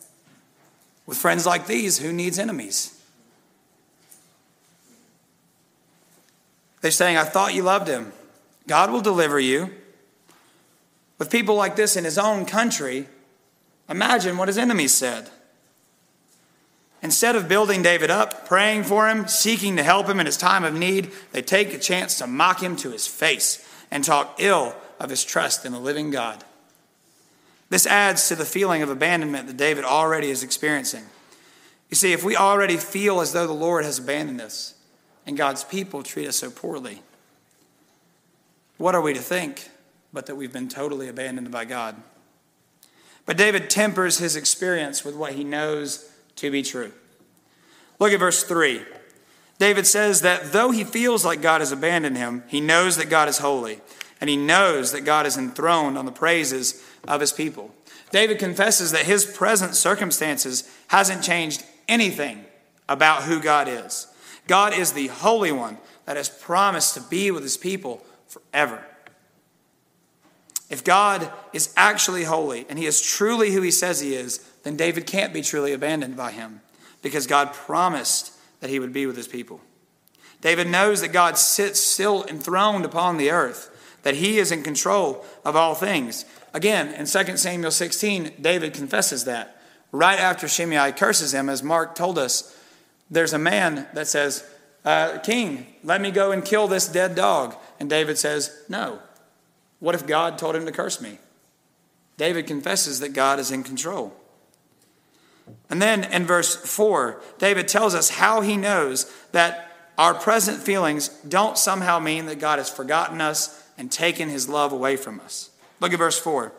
With 1.07 1.17
friends 1.17 1.47
like 1.47 1.67
these, 1.67 1.99
who 1.99 2.13
needs 2.13 2.39
enemies? 2.39 2.93
They're 6.81 6.91
saying, 6.91 7.17
I 7.17 7.25
thought 7.25 7.55
you 7.55 7.63
loved 7.63 7.89
him. 7.89 8.13
God 8.67 8.91
will 8.91 9.01
deliver 9.01 9.41
you. 9.41 9.71
With 11.19 11.31
people 11.31 11.55
like 11.55 11.77
this 11.77 11.97
in 11.97 12.05
his 12.05 12.19
own 12.19 12.45
country, 12.45 13.07
imagine 13.89 14.37
what 14.37 14.49
his 14.49 14.59
enemies 14.59 14.93
said. 14.93 15.31
Instead 17.03 17.37
of 17.37 17.49
building 17.49 17.83
David 17.83 18.11
up, 18.11 18.47
praying 18.47 18.83
for 18.83 19.09
him, 19.09 19.29
seeking 19.29 19.77
to 19.77 19.83
help 19.83 20.09
him 20.09 20.19
in 20.19 20.27
his 20.27 20.37
time 20.37 20.65
of 20.65 20.75
need, 20.75 21.11
they 21.33 21.43
take 21.43 21.73
a 21.73 21.79
chance 21.79 22.19
to 22.19 22.27
mock 22.27 22.63
him 22.63 22.75
to 22.77 22.91
his 22.91 23.07
face 23.07 23.67
and 23.91 24.03
talk 24.03 24.35
ill 24.39 24.75
of 24.99 25.11
his 25.11 25.25
trust 25.25 25.65
in 25.65 25.73
the 25.73 25.79
living 25.79 26.11
God. 26.11 26.43
This 27.69 27.87
adds 27.87 28.29
to 28.29 28.37
the 28.37 28.45
feeling 28.45 28.83
of 28.83 28.91
abandonment 28.91 29.49
that 29.49 29.57
David 29.57 29.85
already 29.85 30.31
is 30.31 30.43
experiencing. 30.43 31.05
You 31.91 31.97
see, 31.97 32.13
if 32.13 32.25
we 32.25 32.37
already 32.37 32.77
feel 32.77 33.21
as 33.21 33.33
though 33.33 33.47
the 33.47 33.53
Lord 33.53 33.85
has 33.85 33.99
abandoned 33.99 34.41
us 34.41 34.75
and 35.27 35.37
God's 35.37 35.65
people 35.65 36.03
treat 36.03 36.29
us 36.29 36.37
so 36.37 36.51
poorly, 36.51 37.03
what 38.77 38.95
are 38.95 39.01
we 39.01 39.15
to 39.15 39.21
think 39.21 39.71
but 40.13 40.27
that 40.27 40.37
we've 40.37 40.53
been 40.53 40.69
totally 40.69 41.09
abandoned 41.09 41.51
by 41.51 41.65
God? 41.65 41.97
But 43.25 43.37
David 43.37 43.69
tempers 43.69 44.19
his 44.19 44.37
experience 44.37 45.05
with 45.05 45.17
what 45.17 45.33
he 45.33 45.43
knows 45.43 46.11
to 46.37 46.51
be 46.51 46.63
true. 46.63 46.93
Look 47.99 48.13
at 48.13 48.21
verse 48.21 48.45
3. 48.45 48.83
David 49.59 49.87
says 49.87 50.21
that 50.21 50.53
though 50.53 50.71
he 50.71 50.85
feels 50.85 51.25
like 51.25 51.41
God 51.41 51.61
has 51.61 51.73
abandoned 51.73 52.17
him, 52.17 52.45
he 52.47 52.61
knows 52.61 52.97
that 52.97 53.11
God 53.11 53.29
is 53.29 53.39
holy, 53.39 53.81
and 54.21 54.31
he 54.31 54.37
knows 54.37 54.93
that 54.93 55.05
God 55.05 55.27
is 55.27 55.37
enthroned 55.37 55.99
on 55.99 56.07
the 56.07 56.13
praises 56.13 56.83
of 57.07 57.21
his 57.21 57.33
people. 57.33 57.75
David 58.11 58.39
confesses 58.39 58.93
that 58.93 59.05
his 59.05 59.25
present 59.25 59.75
circumstances 59.75 60.71
hasn't 60.89 61.23
changed 61.23 61.65
anything 61.89 62.45
about 62.89 63.25
who 63.25 63.41
God 63.41 63.69
is. 63.69 64.07
God 64.47 64.73
is 64.73 64.93
the 64.93 65.09
Holy 65.09 65.53
One 65.53 65.79
that 66.05 66.17
has 66.17 66.29
promised 66.29 66.95
to 66.95 67.01
be 67.01 67.31
with 67.31 67.43
his 67.43 67.57
people 67.57 68.05
forever. 68.29 68.85
If 70.69 70.83
God 70.83 71.31
is 71.53 71.73
actually 71.77 72.25
holy 72.25 72.67
and 72.69 72.79
he 72.79 72.87
is 72.87 73.01
truly 73.01 73.53
who 73.53 73.63
he 73.63 73.71
says 73.71 74.01
he 74.01 74.15
is, 74.15 74.39
then 74.65 74.77
David 74.77 75.07
can't 75.07 75.33
be 75.33 75.43
truly 75.43 75.73
abandoned 75.73 76.17
by 76.17 76.33
him 76.33 76.61
because 77.03 77.27
God 77.27 77.53
promised 77.53 78.33
that 78.61 78.71
he 78.71 78.81
would 78.81 78.93
be 78.93 79.07
with 79.07 79.17
his 79.17 79.29
people. 79.29 79.61
David 80.41 80.67
knows 80.69 81.01
that 81.01 81.13
God 81.13 81.39
sits 81.39 81.81
still 81.81 82.25
enthroned 82.25 82.85
upon 82.85 83.17
the 83.17 83.31
earth, 83.31 83.71
that 84.07 84.15
he 84.15 84.39
is 84.39 84.53
in 84.53 84.63
control 84.63 85.25
of 85.45 85.57
all 85.57 85.75
things. 85.75 86.27
Again, 86.55 86.95
in 86.95 87.07
2 87.07 87.37
Samuel 87.37 87.73
16, 87.73 88.35
David 88.41 88.73
confesses 88.73 89.25
that. 89.25 89.61
Right 89.91 90.21
after 90.21 90.47
Shimei 90.47 90.93
curses 90.93 91.35
him, 91.35 91.49
as 91.49 91.61
Mark 91.61 91.97
told 91.97 92.17
us, 92.17 92.57
there's 93.11 93.33
a 93.33 93.39
man 93.39 93.89
that 93.95 94.07
says, 94.07 94.49
uh, 94.85 95.19
King, 95.25 95.67
let 95.83 96.01
me 96.01 96.13
go 96.13 96.31
and 96.31 96.45
kill 96.45 96.69
this 96.69 96.87
dead 96.87 97.17
dog. 97.17 97.57
And 97.81 97.91
David 97.91 98.17
says, 98.17 98.57
No, 98.69 99.01
what 99.81 99.97
if 99.97 100.07
God 100.07 100.39
told 100.39 100.55
him 100.55 100.67
to 100.67 100.73
curse 100.73 101.01
me? 101.01 101.19
David 102.17 102.47
confesses 102.47 103.01
that 103.01 103.13
God 103.13 103.41
is 103.41 103.51
in 103.51 103.65
control. 103.65 104.15
And 105.69 105.83
then 105.83 106.05
in 106.05 106.27
verse 106.27 106.55
4, 106.55 107.21
David 107.39 107.67
tells 107.67 107.93
us 107.93 108.11
how 108.11 108.41
he 108.41 108.57
knows 108.57 109.13
that 109.33 109.73
our 109.99 110.15
present 110.15 110.59
feelings 110.63 111.09
don't 111.29 111.59
somehow 111.59 111.99
mean 111.99 112.27
that 112.27 112.39
God 112.39 112.61
has 112.61 112.71
forgotten 112.71 113.21
us 113.21 113.65
and 113.79 113.91
taken 113.91 114.29
his 114.29 114.49
love 114.49 114.73
away 114.73 114.97
from 114.97 115.21
us. 115.21 115.51
Look 115.81 115.93
at 115.93 115.99
verse 115.99 116.19
4. 116.19 116.53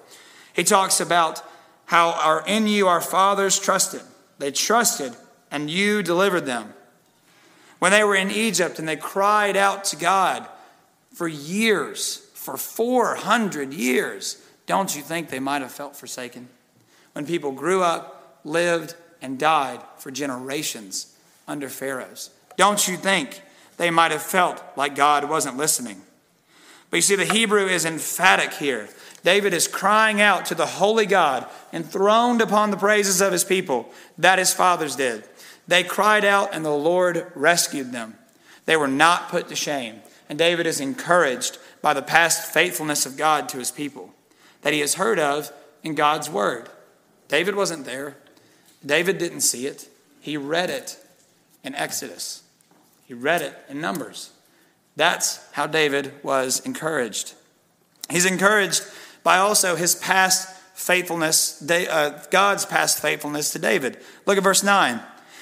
He 0.53 0.63
talks 0.63 0.99
about 0.99 1.43
how 1.85 2.11
our, 2.11 2.43
in 2.45 2.67
you 2.67 2.87
our 2.87 3.01
fathers 3.01 3.59
trusted. 3.59 4.01
They 4.39 4.51
trusted, 4.51 5.15
and 5.49 5.69
you 5.69 6.03
delivered 6.03 6.45
them. 6.45 6.73
When 7.79 7.91
they 7.91 8.03
were 8.03 8.15
in 8.15 8.31
Egypt 8.31 8.79
and 8.79 8.87
they 8.87 8.95
cried 8.95 9.55
out 9.55 9.83
to 9.85 9.95
God 9.95 10.47
for 11.13 11.27
years, 11.27 12.17
for 12.33 12.57
400 12.57 13.73
years, 13.73 14.41
don't 14.65 14.95
you 14.95 15.01
think 15.01 15.29
they 15.29 15.39
might 15.39 15.61
have 15.61 15.71
felt 15.71 15.95
forsaken? 15.95 16.49
When 17.13 17.25
people 17.25 17.51
grew 17.51 17.81
up, 17.81 18.39
lived, 18.43 18.95
and 19.21 19.39
died 19.39 19.81
for 19.97 20.11
generations 20.11 21.15
under 21.47 21.69
Pharaohs, 21.69 22.29
don't 22.57 22.87
you 22.87 22.97
think 22.97 23.41
they 23.77 23.89
might 23.89 24.11
have 24.11 24.21
felt 24.21 24.61
like 24.75 24.95
God 24.95 25.29
wasn't 25.29 25.57
listening? 25.57 26.01
But 26.89 26.97
you 26.97 27.01
see, 27.01 27.15
the 27.15 27.25
Hebrew 27.25 27.67
is 27.67 27.85
emphatic 27.85 28.53
here. 28.53 28.89
David 29.23 29.53
is 29.53 29.67
crying 29.67 30.21
out 30.21 30.45
to 30.45 30.55
the 30.55 30.65
holy 30.65 31.05
God, 31.05 31.45
enthroned 31.73 32.41
upon 32.41 32.71
the 32.71 32.77
praises 32.77 33.19
of 33.19 33.33
his 33.33 33.43
people, 33.43 33.89
that 34.17 34.39
his 34.39 34.53
fathers 34.53 34.95
did. 34.95 35.23
They 35.67 35.83
cried 35.83 36.23
out, 36.23 36.49
and 36.53 36.63
the 36.63 36.69
Lord 36.69 37.31
rescued 37.35 37.91
them. 37.91 38.15
They 38.65 38.77
were 38.77 38.87
not 38.87 39.29
put 39.29 39.49
to 39.49 39.55
shame. 39.55 40.01
And 40.29 40.37
David 40.37 40.67
is 40.67 40.79
encouraged 40.79 41.57
by 41.81 41.93
the 41.93 42.01
past 42.01 42.51
faithfulness 42.51 43.05
of 43.05 43.17
God 43.17 43.49
to 43.49 43.57
his 43.57 43.71
people 43.71 44.13
that 44.61 44.73
he 44.73 44.79
has 44.81 44.95
heard 44.95 45.19
of 45.19 45.51
in 45.83 45.95
God's 45.95 46.29
word. 46.29 46.69
David 47.27 47.55
wasn't 47.55 47.85
there, 47.85 48.17
David 48.85 49.17
didn't 49.17 49.41
see 49.41 49.67
it. 49.67 49.87
He 50.19 50.35
read 50.35 50.69
it 50.69 50.97
in 51.63 51.75
Exodus, 51.75 52.43
he 53.05 53.13
read 53.13 53.41
it 53.41 53.57
in 53.69 53.79
Numbers. 53.79 54.31
That's 54.97 55.39
how 55.53 55.67
David 55.67 56.11
was 56.23 56.59
encouraged. 56.61 57.35
He's 58.09 58.25
encouraged 58.25 58.83
by 59.23 59.37
also 59.37 59.75
his 59.75 59.95
past 59.95 60.49
faithfulness, 60.73 61.63
uh, 61.69 62.23
God's 62.31 62.65
past 62.65 62.99
faithfulness 62.99 63.51
to 63.53 63.59
David. 63.59 63.97
Look 64.25 64.37
at 64.37 64.43
verse 64.43 64.63
9. 64.63 64.99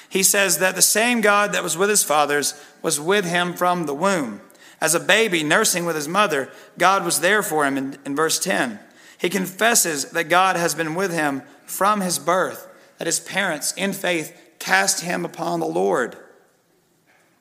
He 0.08 0.22
says 0.22 0.58
that 0.58 0.76
the 0.76 0.82
same 0.82 1.20
God 1.20 1.52
that 1.52 1.62
was 1.62 1.76
with 1.76 1.88
his 1.88 2.02
fathers 2.02 2.54
was 2.82 3.00
with 3.00 3.24
him 3.24 3.54
from 3.54 3.86
the 3.86 3.94
womb. 3.94 4.42
As 4.80 4.94
a 4.94 5.00
baby 5.00 5.42
nursing 5.42 5.86
with 5.86 5.96
his 5.96 6.06
mother, 6.06 6.50
God 6.76 7.04
was 7.04 7.20
there 7.20 7.42
for 7.42 7.64
him 7.64 7.78
in, 7.78 7.98
in 8.04 8.14
verse 8.14 8.38
10. 8.38 8.78
He 9.18 9.30
confesses 9.30 10.10
that 10.10 10.28
God 10.28 10.56
has 10.56 10.74
been 10.74 10.94
with 10.94 11.12
him 11.12 11.42
from 11.64 12.02
his 12.02 12.18
birth, 12.18 12.68
that 12.98 13.06
his 13.06 13.20
parents, 13.20 13.72
in 13.72 13.94
faith, 13.94 14.38
cast 14.58 15.00
him 15.00 15.24
upon 15.24 15.60
the 15.60 15.66
Lord. 15.66 16.16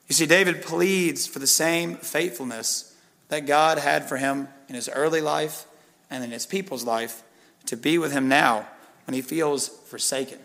You 0.07 0.13
see, 0.13 0.25
David 0.25 0.61
pleads 0.61 1.25
for 1.25 1.39
the 1.39 1.47
same 1.47 1.97
faithfulness 1.97 2.95
that 3.29 3.47
God 3.47 3.79
had 3.79 4.07
for 4.07 4.17
him 4.17 4.47
in 4.69 4.75
his 4.75 4.89
early 4.89 5.21
life 5.21 5.65
and 6.09 6.23
in 6.23 6.31
his 6.31 6.45
people's 6.45 6.83
life 6.83 7.23
to 7.65 7.75
be 7.75 7.97
with 7.97 8.11
him 8.11 8.27
now 8.27 8.67
when 9.07 9.13
he 9.13 9.21
feels 9.21 9.67
forsaken. 9.67 10.39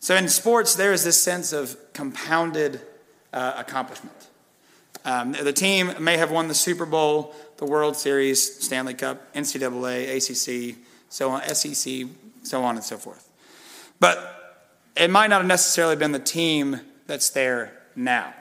So 0.00 0.14
in 0.14 0.28
sports, 0.28 0.76
there 0.76 0.92
is 0.92 1.02
this 1.02 1.20
sense 1.20 1.52
of 1.52 1.76
compounded 1.92 2.80
uh, 3.32 3.54
accomplishment. 3.56 4.28
Um, 5.04 5.32
the 5.32 5.52
team 5.52 5.92
may 5.98 6.16
have 6.16 6.30
won 6.30 6.48
the 6.48 6.54
Super 6.54 6.86
Bowl, 6.86 7.34
the 7.56 7.64
World 7.64 7.96
Series, 7.96 8.64
Stanley 8.64 8.94
Cup, 8.94 9.32
NCAA, 9.34 10.16
ACC, 10.16 10.76
so 11.08 11.30
on, 11.30 11.42
SEC, 11.54 12.06
so 12.42 12.62
on 12.62 12.76
and 12.76 12.84
so 12.84 12.96
forth. 12.96 13.28
But 13.98 14.60
it 14.96 15.10
might 15.10 15.28
not 15.28 15.38
have 15.40 15.46
necessarily 15.46 15.96
been 15.96 16.12
the 16.12 16.18
team 16.18 16.80
that's 17.06 17.30
there 17.30 17.77
now. 17.98 18.32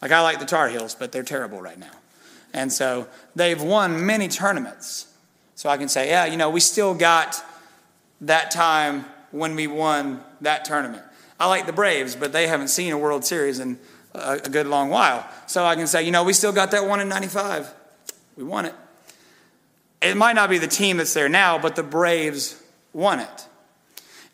Like 0.00 0.12
I 0.12 0.20
like 0.20 0.38
the 0.38 0.46
Tar 0.46 0.68
Heels, 0.68 0.94
but 0.94 1.12
they're 1.12 1.22
terrible 1.22 1.60
right 1.60 1.78
now. 1.78 1.90
And 2.52 2.72
so 2.72 3.06
they've 3.36 3.60
won 3.60 4.04
many 4.06 4.28
tournaments. 4.28 5.06
So 5.54 5.68
I 5.68 5.76
can 5.76 5.88
say, 5.88 6.08
yeah, 6.08 6.24
you 6.24 6.36
know, 6.36 6.50
we 6.50 6.60
still 6.60 6.94
got 6.94 7.36
that 8.22 8.50
time 8.50 9.04
when 9.30 9.54
we 9.54 9.66
won 9.66 10.22
that 10.40 10.64
tournament. 10.64 11.02
I 11.38 11.46
like 11.46 11.66
the 11.66 11.72
Braves, 11.72 12.16
but 12.16 12.32
they 12.32 12.46
haven't 12.46 12.68
seen 12.68 12.92
a 12.92 12.98
World 12.98 13.24
Series 13.24 13.60
in 13.60 13.78
a, 14.14 14.38
good 14.38 14.66
long 14.66 14.88
while. 14.88 15.28
So 15.46 15.64
I 15.64 15.76
can 15.76 15.86
say, 15.86 16.02
you 16.02 16.10
know, 16.10 16.24
we 16.24 16.32
still 16.32 16.52
got 16.52 16.70
that 16.70 16.86
one 16.86 17.00
in 17.00 17.08
95. 17.08 17.72
We 18.36 18.44
won 18.44 18.64
it. 18.64 18.74
It 20.00 20.16
might 20.16 20.34
not 20.34 20.48
be 20.48 20.58
the 20.58 20.68
team 20.68 20.96
that's 20.96 21.12
there 21.14 21.28
now, 21.28 21.58
but 21.58 21.76
the 21.76 21.82
Braves 21.82 22.60
won 22.92 23.20
it. 23.20 23.46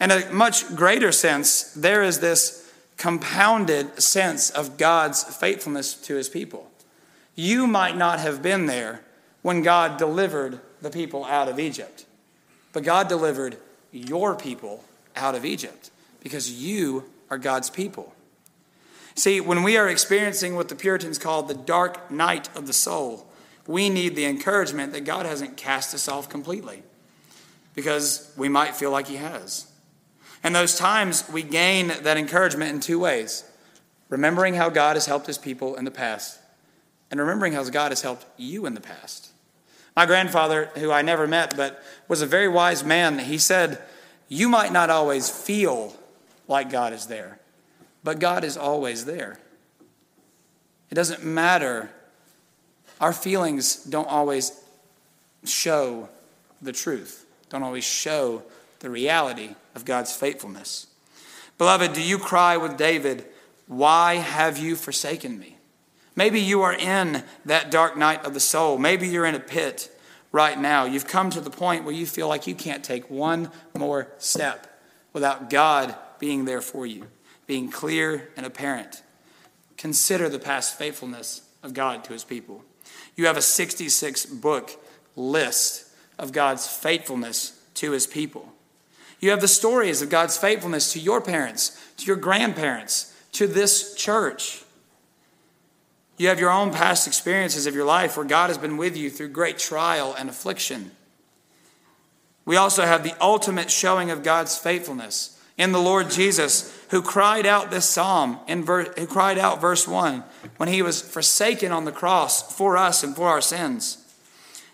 In 0.01 0.11
a 0.11 0.31
much 0.31 0.75
greater 0.75 1.13
sense, 1.13 1.73
there 1.73 2.03
is 2.03 2.21
this 2.21 2.64
compounded 2.97 4.01
sense 4.03 4.51
of 4.51 4.77
God's 4.77 5.23
faithfulness 5.23 5.95
to 5.95 6.15
his 6.15 6.29
people. 6.29 6.71
You 7.35 7.67
might 7.67 7.97
not 7.97 8.21
have 8.21 8.43
been 8.43 8.67
there 8.67 9.03
when 9.43 9.63
God 9.63 9.99
delivered 9.99 10.61
the 10.81 10.91
people 10.91 11.25
out 11.25 11.49
of 11.49 11.59
Egypt, 11.59 12.07
but 12.73 12.83
God 12.83 13.09
delivered 13.09 13.57
your 13.91 14.35
people 14.35 14.85
out 15.17 15.35
of 15.35 15.45
Egypt 15.45 15.91
because 16.23 16.51
you 16.51 17.05
are 17.31 17.39
God's 17.39 17.71
people. 17.71 18.15
See, 19.15 19.41
when 19.41 19.63
we 19.63 19.77
are 19.77 19.89
experiencing 19.89 20.57
what 20.57 20.69
the 20.69 20.75
Puritans 20.75 21.19
called 21.19 21.49
the 21.49 21.55
dark 21.55 22.11
night 22.11 22.49
of 22.57 22.67
the 22.67 22.73
soul, 22.73 23.27
we 23.67 23.89
need 23.89 24.17
the 24.17 24.27
encouragement 24.27 24.93
that 24.93 25.05
God 25.05 25.25
hasn't 25.27 25.57
cast 25.57 25.95
us 25.95 26.09
off 26.09 26.29
completely 26.29 26.83
because 27.75 28.33
we 28.37 28.49
might 28.49 28.75
feel 28.75 28.91
like 28.91 29.07
He 29.07 29.17
has. 29.17 29.67
And 30.45 30.55
those 30.55 30.77
times 30.77 31.25
we 31.33 31.43
gain 31.43 31.89
that 31.89 32.19
encouragement 32.19 32.71
in 32.71 32.81
two 32.81 33.01
ways 33.01 33.45
remembering 34.11 34.55
how 34.55 34.69
God 34.69 34.95
has 34.95 35.07
helped 35.07 35.27
His 35.27 35.39
people 35.39 35.75
in 35.75 35.85
the 35.85 35.91
past, 35.91 36.39
and 37.11 37.19
remembering 37.19 37.55
how 37.55 37.65
God 37.65 37.91
has 37.91 38.03
helped 38.03 38.27
you 38.37 38.67
in 38.67 38.75
the 38.75 38.81
past. 38.81 39.33
My 39.97 40.07
grandfather, 40.07 40.67
who 40.77 40.93
I 40.93 41.03
never 41.03 41.27
met, 41.27 41.57
but 41.57 41.83
was 42.07 42.21
a 42.21 42.27
very 42.27 42.47
wise 42.47 42.85
man, 42.85 43.19
he 43.19 43.39
said, 43.39 43.83
You 44.29 44.49
might 44.49 44.73
not 44.73 44.91
always 44.91 45.31
feel 45.31 45.97
like 46.47 46.71
God 46.71 46.93
is 46.93 47.07
there, 47.07 47.39
but 48.05 48.19
God 48.19 48.45
is 48.45 48.57
always 48.57 49.07
there. 49.07 49.41
It 50.91 50.95
doesn't 50.95 51.25
matter. 51.25 51.91
Our 53.01 53.13
feelings 53.13 53.83
don't 53.85 54.09
always 54.09 54.53
show 55.45 56.09
the 56.61 56.73
truth, 56.73 57.25
don't 57.49 57.63
always 57.63 57.85
show 57.85 58.43
the 58.81 58.91
reality 58.91 59.55
of 59.75 59.85
God's 59.85 60.15
faithfulness. 60.15 60.87
Beloved, 61.59 61.93
do 61.93 62.03
you 62.03 62.19
cry 62.19 62.57
with 62.57 62.77
David, 62.77 63.27
Why 63.67 64.17
have 64.17 64.59
you 64.59 64.77
forsaken 64.77 65.39
me? 65.39 65.57
Maybe 66.17 66.41
you 66.41 66.63
are 66.63 66.73
in 66.73 67.25
that 67.45 67.71
dark 67.71 67.97
night 67.97 68.25
of 68.25 68.35
the 68.35 68.41
soul. 68.41 68.79
Maybe 68.79 69.09
you're 69.09 69.27
in 69.27 69.35
a 69.35 69.41
pit 69.41 69.91
right 70.33 70.59
now. 70.59 70.85
You've 70.85 71.07
come 71.07 71.31
to 71.31 71.41
the 71.41 71.51
point 71.51 71.85
where 71.85 71.95
you 71.95 72.07
feel 72.07 72.29
like 72.29 72.47
you 72.47 72.55
can't 72.55 72.85
take 72.85 73.11
one 73.11 73.51
more 73.77 74.09
step 74.19 74.81
without 75.13 75.51
God 75.51 75.95
being 76.19 76.45
there 76.45 76.61
for 76.61 76.87
you, 76.87 77.07
being 77.47 77.71
clear 77.71 78.31
and 78.37 78.47
apparent. 78.47 79.03
Consider 79.77 80.29
the 80.29 80.39
past 80.39 80.79
faithfulness 80.79 81.43
of 81.63 81.75
God 81.75 82.05
to 82.05 82.13
his 82.13 82.25
people. 82.25 82.65
You 83.17 83.27
have 83.27 83.37
a 83.37 83.43
66 83.43 84.27
book 84.27 84.71
list 85.17 85.89
of 86.19 86.33
God's 86.33 86.67
faithfulness 86.67 87.61
to 87.75 87.93
his 87.93 88.07
people. 88.07 88.54
You 89.21 89.31
have 89.31 89.41
the 89.41 89.49
stories 89.49 90.03
of 90.03 90.11
God's 90.11 90.37
faithfulness 90.37 90.93
to 90.93 91.01
your 91.01 91.21
parents, 91.21 91.81
to 91.99 92.07
your 92.07 92.17
grandparents, 92.17 93.15
to 93.33 93.47
this 93.47 93.95
church. 93.95 94.65
You 96.17 96.29
have 96.29 96.39
your 96.39 96.51
own 96.51 96.71
past 96.71 97.07
experiences 97.07 97.67
of 97.67 97.75
your 97.75 97.85
life 97.85 98.17
where 98.17 98.27
God 98.27 98.49
has 98.49 98.59
been 98.59 98.77
with 98.77 98.97
you 98.97 99.11
through 99.11 99.29
great 99.29 99.59
trial 99.59 100.15
and 100.17 100.29
affliction. 100.29 100.93
We 102.45 102.57
also 102.57 102.83
have 102.83 103.03
the 103.03 103.17
ultimate 103.21 103.71
showing 103.71 104.11
of 104.11 104.23
God's 104.23 104.57
faithfulness 104.57 105.41
in 105.57 105.73
the 105.73 105.81
Lord 105.81 106.11
Jesus, 106.11 106.77
who 106.91 107.01
cried 107.01 107.47
out 107.47 107.71
this 107.71 107.89
psalm 107.89 108.41
in 108.47 108.65
ver- 108.65 108.93
who 108.99 109.07
cried 109.07 109.39
out 109.39 109.61
verse 109.61 109.87
1 109.87 110.25
when 110.57 110.69
he 110.69 110.83
was 110.83 111.01
forsaken 111.01 111.73
on 111.73 111.85
the 111.85 111.93
cross 111.93 112.57
for 112.57 112.77
us 112.77 113.03
and 113.03 113.15
for 113.15 113.29
our 113.29 113.41
sins. 113.41 113.99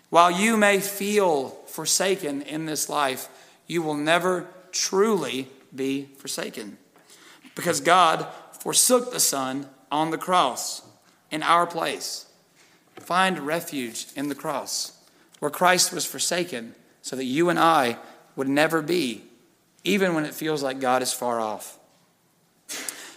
While 0.09 0.31
you 0.31 0.57
may 0.57 0.79
feel 0.79 1.49
forsaken 1.67 2.41
in 2.41 2.65
this 2.65 2.89
life, 2.89 3.29
you 3.71 3.81
will 3.81 3.95
never 3.95 4.47
truly 4.73 5.47
be 5.73 6.09
forsaken 6.17 6.77
because 7.55 7.79
God 7.79 8.27
forsook 8.59 9.13
the 9.13 9.19
Son 9.21 9.65
on 9.89 10.11
the 10.11 10.17
cross 10.17 10.81
in 11.31 11.41
our 11.41 11.65
place. 11.65 12.25
Find 12.97 13.39
refuge 13.39 14.07
in 14.13 14.27
the 14.27 14.35
cross, 14.35 14.91
where 15.39 15.49
Christ 15.49 15.93
was 15.93 16.05
forsaken, 16.05 16.75
so 17.01 17.15
that 17.15 17.23
you 17.23 17.47
and 17.47 17.57
I 17.57 17.95
would 18.35 18.49
never 18.49 18.81
be, 18.81 19.23
even 19.85 20.15
when 20.15 20.25
it 20.25 20.33
feels 20.33 20.61
like 20.61 20.81
God 20.81 21.01
is 21.01 21.13
far 21.13 21.39
off. 21.39 21.79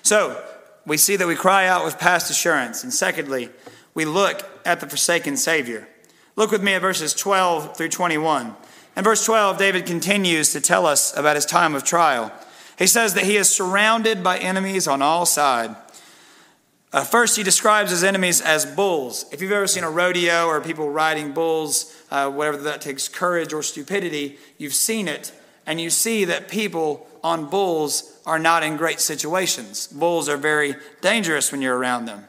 So, 0.02 0.40
we 0.86 0.96
see 0.96 1.16
that 1.16 1.26
we 1.26 1.34
cry 1.34 1.66
out 1.66 1.84
with 1.84 1.98
past 1.98 2.30
assurance. 2.30 2.84
And 2.84 2.92
secondly, 2.92 3.50
we 3.92 4.04
look 4.04 4.48
at 4.64 4.78
the 4.78 4.88
forsaken 4.88 5.36
Savior. 5.36 5.88
Look 6.36 6.52
with 6.52 6.62
me 6.62 6.74
at 6.74 6.80
verses 6.82 7.12
12 7.12 7.76
through 7.76 7.88
21. 7.88 8.54
In 8.96 9.02
verse 9.02 9.24
12, 9.24 9.58
David 9.58 9.86
continues 9.86 10.52
to 10.52 10.60
tell 10.60 10.86
us 10.86 11.16
about 11.16 11.36
his 11.36 11.46
time 11.46 11.74
of 11.74 11.84
trial. 11.84 12.32
He 12.78 12.86
says 12.86 13.14
that 13.14 13.24
he 13.24 13.36
is 13.36 13.48
surrounded 13.48 14.22
by 14.22 14.38
enemies 14.38 14.86
on 14.86 15.02
all 15.02 15.26
sides. 15.26 15.74
Uh, 16.92 17.02
first, 17.02 17.36
he 17.36 17.42
describes 17.42 17.90
his 17.90 18.04
enemies 18.04 18.40
as 18.40 18.64
bulls. 18.64 19.26
If 19.32 19.42
you've 19.42 19.50
ever 19.50 19.66
seen 19.66 19.82
a 19.82 19.90
rodeo 19.90 20.46
or 20.46 20.60
people 20.60 20.90
riding 20.90 21.32
bulls, 21.32 21.92
uh, 22.12 22.30
whatever 22.30 22.56
that 22.58 22.80
takes 22.80 23.08
courage 23.08 23.52
or 23.52 23.64
stupidity, 23.64 24.38
you've 24.58 24.74
seen 24.74 25.08
it, 25.08 25.32
and 25.66 25.80
you 25.80 25.90
see 25.90 26.24
that 26.26 26.48
people 26.48 27.08
on 27.24 27.46
bulls 27.46 28.20
are 28.26 28.38
not 28.38 28.62
in 28.62 28.76
great 28.76 29.00
situations. 29.00 29.88
Bulls 29.88 30.28
are 30.28 30.36
very 30.36 30.76
dangerous 31.00 31.50
when 31.50 31.62
you're 31.62 31.76
around 31.76 32.04
them. 32.04 32.26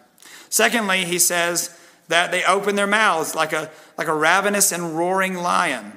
Secondly, 0.50 1.06
he 1.06 1.20
says 1.20 1.80
that 2.08 2.32
they 2.32 2.44
open 2.44 2.76
their 2.76 2.88
mouths 2.88 3.36
like 3.36 3.54
a, 3.54 3.70
like 4.00 4.08
a 4.08 4.16
ravenous 4.16 4.72
and 4.72 4.98
roaring 4.98 5.36
lion. 5.36 5.94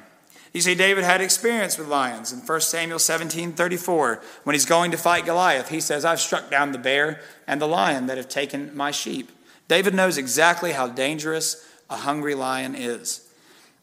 You 0.52 0.60
see, 0.60 0.74
David 0.74 1.04
had 1.04 1.20
experience 1.20 1.76
with 1.76 1.88
lions. 1.88 2.32
In 2.32 2.40
1 2.40 2.60
Samuel 2.60 2.98
17 2.98 3.52
34, 3.52 4.22
when 4.44 4.54
he's 4.54 4.64
going 4.64 4.90
to 4.90 4.96
fight 4.96 5.26
Goliath, 5.26 5.68
he 5.68 5.80
says, 5.80 6.04
I've 6.04 6.20
struck 6.20 6.50
down 6.50 6.72
the 6.72 6.78
bear 6.78 7.20
and 7.46 7.60
the 7.60 7.68
lion 7.68 8.06
that 8.06 8.16
have 8.16 8.28
taken 8.28 8.74
my 8.76 8.90
sheep. 8.90 9.30
David 9.68 9.94
knows 9.94 10.16
exactly 10.16 10.72
how 10.72 10.88
dangerous 10.88 11.66
a 11.90 11.96
hungry 11.96 12.34
lion 12.34 12.74
is. 12.74 13.28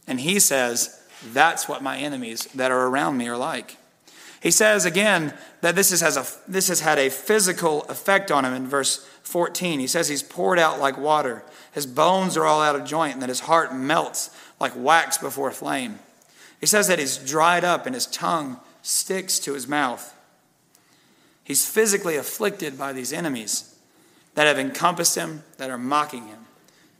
And 0.07 0.19
he 0.19 0.39
says, 0.39 1.01
That's 1.31 1.69
what 1.69 1.83
my 1.83 1.97
enemies 1.97 2.45
that 2.55 2.71
are 2.71 2.87
around 2.87 3.17
me 3.17 3.27
are 3.27 3.37
like. 3.37 3.77
He 4.41 4.51
says 4.51 4.85
again 4.85 5.33
that 5.61 5.75
this, 5.75 5.91
is, 5.91 6.01
has, 6.01 6.17
a, 6.17 6.25
this 6.47 6.67
has 6.67 6.81
had 6.81 6.99
a 6.99 7.09
physical 7.09 7.83
effect 7.83 8.31
on 8.31 8.45
him 8.45 8.53
in 8.53 8.67
verse 8.67 9.03
14. 9.23 9.79
He 9.79 9.87
says 9.87 10.07
he's 10.07 10.21
poured 10.21 10.59
out 10.59 10.79
like 10.79 10.97
water. 10.97 11.43
His 11.71 11.87
bones 11.87 12.37
are 12.37 12.45
all 12.45 12.61
out 12.61 12.75
of 12.75 12.85
joint, 12.85 13.13
and 13.13 13.21
that 13.23 13.29
his 13.29 13.41
heart 13.41 13.73
melts 13.73 14.29
like 14.59 14.73
wax 14.75 15.17
before 15.17 15.49
a 15.49 15.51
flame. 15.51 15.99
He 16.65 16.67
says 16.67 16.87
that 16.87 16.97
he's 16.97 17.17
dried 17.17 17.63
up 17.63 17.85
and 17.85 17.93
his 17.93 18.07
tongue 18.07 18.59
sticks 18.81 19.37
to 19.37 19.53
his 19.53 19.67
mouth. 19.67 20.17
He's 21.43 21.63
physically 21.63 22.15
afflicted 22.15 22.75
by 22.75 22.91
these 22.91 23.13
enemies 23.13 23.77
that 24.33 24.47
have 24.47 24.57
encompassed 24.57 25.13
him, 25.13 25.43
that 25.57 25.69
are 25.69 25.77
mocking 25.77 26.25
him. 26.25 26.39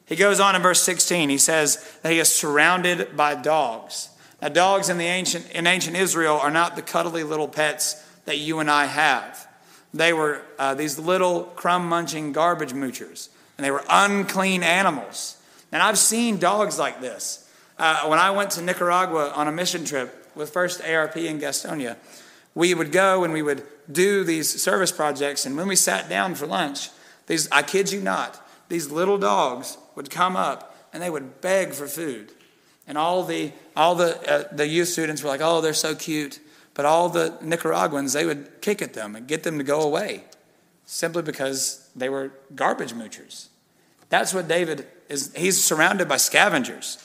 He 0.05 0.15
goes 0.15 0.39
on 0.39 0.55
in 0.55 0.61
verse 0.61 0.83
16, 0.83 1.29
he 1.29 1.39
says 1.39 1.97
that 2.03 2.11
he 2.11 2.19
is 2.19 2.31
surrounded 2.31 3.17
by 3.17 3.33
dogs. 3.33 4.09
Now, 4.39 4.49
dogs 4.49 4.87
in, 4.87 4.99
the 4.99 5.05
ancient, 5.05 5.49
in 5.49 5.65
ancient 5.65 5.95
Israel 5.95 6.35
are 6.35 6.51
not 6.51 6.75
the 6.75 6.83
cuddly 6.83 7.23
little 7.23 7.47
pets 7.47 7.95
that 8.25 8.37
you 8.37 8.59
and 8.59 8.69
I 8.69 8.85
have. 8.85 9.47
They 9.95 10.13
were 10.13 10.43
uh, 10.59 10.75
these 10.75 10.99
little 10.99 11.45
crumb 11.55 11.89
munching 11.89 12.33
garbage 12.33 12.73
moochers, 12.73 13.29
and 13.57 13.65
they 13.65 13.71
were 13.71 13.83
unclean 13.89 14.61
animals. 14.61 15.37
And 15.71 15.81
I've 15.81 15.97
seen 15.97 16.37
dogs 16.37 16.77
like 16.77 17.01
this. 17.01 17.41
Uh, 17.77 18.07
when 18.07 18.19
I 18.19 18.31
went 18.31 18.51
to 18.51 18.61
Nicaragua 18.61 19.31
on 19.35 19.47
a 19.47 19.51
mission 19.51 19.83
trip 19.83 20.31
with 20.35 20.51
First 20.51 20.81
ARP 20.81 21.17
in 21.17 21.39
Gastonia, 21.39 21.97
we 22.53 22.73
would 22.73 22.91
go 22.91 23.23
and 23.23 23.33
we 23.33 23.41
would 23.41 23.63
do 23.91 24.23
these 24.23 24.61
service 24.61 24.91
projects. 24.91 25.45
And 25.45 25.57
when 25.57 25.67
we 25.67 25.75
sat 25.75 26.09
down 26.09 26.35
for 26.35 26.47
lunch, 26.47 26.89
these, 27.27 27.49
I 27.51 27.63
kid 27.63 27.91
you 27.91 28.01
not, 28.01 28.41
these 28.69 28.89
little 28.89 29.17
dogs 29.17 29.77
would 29.95 30.09
come 30.09 30.35
up 30.35 30.75
and 30.93 31.03
they 31.03 31.09
would 31.09 31.41
beg 31.41 31.73
for 31.73 31.87
food. 31.87 32.31
And 32.87 32.97
all 32.97 33.23
the, 33.23 33.51
all 33.75 33.95
the, 33.95 34.31
uh, 34.31 34.55
the 34.55 34.67
youth 34.67 34.87
students 34.87 35.21
were 35.21 35.29
like, 35.29 35.41
oh, 35.41 35.59
they're 35.59 35.73
so 35.73 35.95
cute. 35.95 36.39
But 36.73 36.85
all 36.85 37.09
the 37.09 37.37
Nicaraguans, 37.41 38.13
they 38.13 38.25
would 38.25 38.61
kick 38.61 38.81
at 38.81 38.93
them 38.93 39.15
and 39.15 39.27
get 39.27 39.43
them 39.43 39.57
to 39.57 39.63
go 39.63 39.81
away 39.81 40.23
simply 40.85 41.23
because 41.23 41.89
they 41.95 42.09
were 42.09 42.31
garbage 42.53 42.93
moochers. 42.93 43.47
That's 44.09 44.33
what 44.33 44.47
David 44.47 44.87
is. 45.09 45.33
He's 45.35 45.61
surrounded 45.61 46.07
by 46.07 46.17
scavengers 46.17 47.03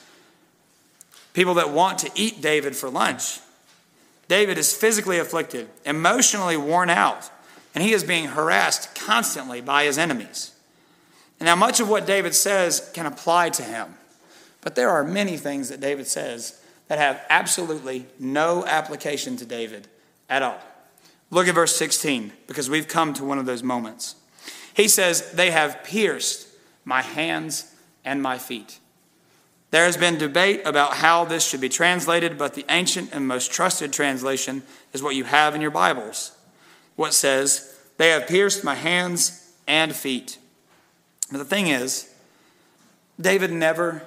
people 1.33 1.55
that 1.55 1.71
want 1.71 1.99
to 2.01 2.11
eat 2.15 2.41
David 2.41 2.77
for 2.77 2.89
lunch. 2.89 3.41
David 4.29 4.59
is 4.59 4.75
physically 4.75 5.19
afflicted, 5.19 5.69
emotionally 5.85 6.57
worn 6.57 6.91
out, 6.91 7.31
and 7.75 7.83
he 7.83 7.93
is 7.93 8.05
being 8.05 8.27
harassed 8.27 8.95
constantly 8.95 9.61
by 9.61 9.85
his 9.85 9.99
enemies. 9.99 10.53
And 11.39 11.47
now, 11.47 11.57
much 11.57 11.81
of 11.81 11.89
what 11.89 12.07
David 12.07 12.35
says 12.35 12.91
can 12.95 13.07
apply 13.07 13.51
to 13.51 13.63
him, 13.63 13.95
but 14.61 14.75
there 14.75 14.91
are 14.91 15.03
many 15.03 15.37
things 15.37 15.69
that 15.71 15.81
David 15.81 16.07
says 16.07 16.63
that 16.89 16.99
have 16.99 17.25
absolutely 17.31 18.07
no 18.19 18.65
application 18.67 19.37
to 19.37 19.47
David 19.47 19.89
at 20.29 20.43
all. 20.43 20.59
Look 21.31 21.49
at 21.49 21.55
verse 21.55 21.75
16, 21.77 22.33
because 22.47 22.69
we've 22.69 22.89
come 22.89 23.15
to 23.15 23.25
one 23.25 23.39
of 23.39 23.47
those 23.47 23.63
moments. 23.63 24.17
He 24.75 24.89
says, 24.89 25.33
They 25.33 25.51
have 25.51 25.83
pierced 25.85 26.49
my 26.85 27.03
hands 27.03 27.75
and 28.05 28.23
my 28.23 28.39
feet. 28.39 28.79
There 29.71 29.85
has 29.85 29.97
been 29.97 30.19
debate 30.19 30.63
about 30.65 30.95
how 30.95 31.25
this 31.25 31.47
should 31.47 31.61
be 31.61 31.69
translated, 31.69 32.37
but 32.37 32.55
the 32.55 32.65
ancient 32.69 33.11
and 33.13 33.27
most 33.27 33.53
trusted 33.53 33.93
translation 33.93 34.63
is 34.93 35.03
what 35.03 35.15
you 35.15 35.25
have 35.25 35.55
in 35.55 35.61
your 35.61 35.71
Bibles. 35.71 36.33
What 36.97 37.15
says, 37.15 37.79
They 37.97 38.11
have 38.11 38.27
pierced 38.27 38.65
my 38.65 38.75
hands 38.75 39.53
and 39.69 39.95
feet. 39.95 40.39
But 41.31 41.39
the 41.39 41.45
thing 41.45 41.69
is, 41.69 42.13
David 43.21 43.53
never 43.53 44.03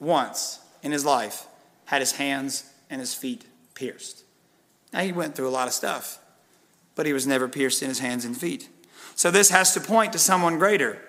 once 0.00 0.60
in 0.82 0.90
his 0.90 1.04
life 1.04 1.46
had 1.86 2.02
his 2.02 2.12
hands 2.12 2.72
and 2.90 3.00
his 3.00 3.14
feet 3.14 3.44
pierced. 3.74 4.24
Now, 4.92 5.00
he 5.00 5.12
went 5.12 5.36
through 5.36 5.48
a 5.48 5.50
lot 5.50 5.68
of 5.68 5.74
stuff, 5.74 6.18
but 6.96 7.06
he 7.06 7.12
was 7.12 7.26
never 7.26 7.48
pierced 7.48 7.82
in 7.82 7.88
his 7.88 8.00
hands 8.00 8.24
and 8.24 8.36
feet. 8.36 8.68
So 9.14 9.30
this 9.30 9.50
has 9.50 9.72
to 9.74 9.80
point 9.80 10.12
to 10.14 10.18
someone 10.18 10.58
greater. 10.58 11.00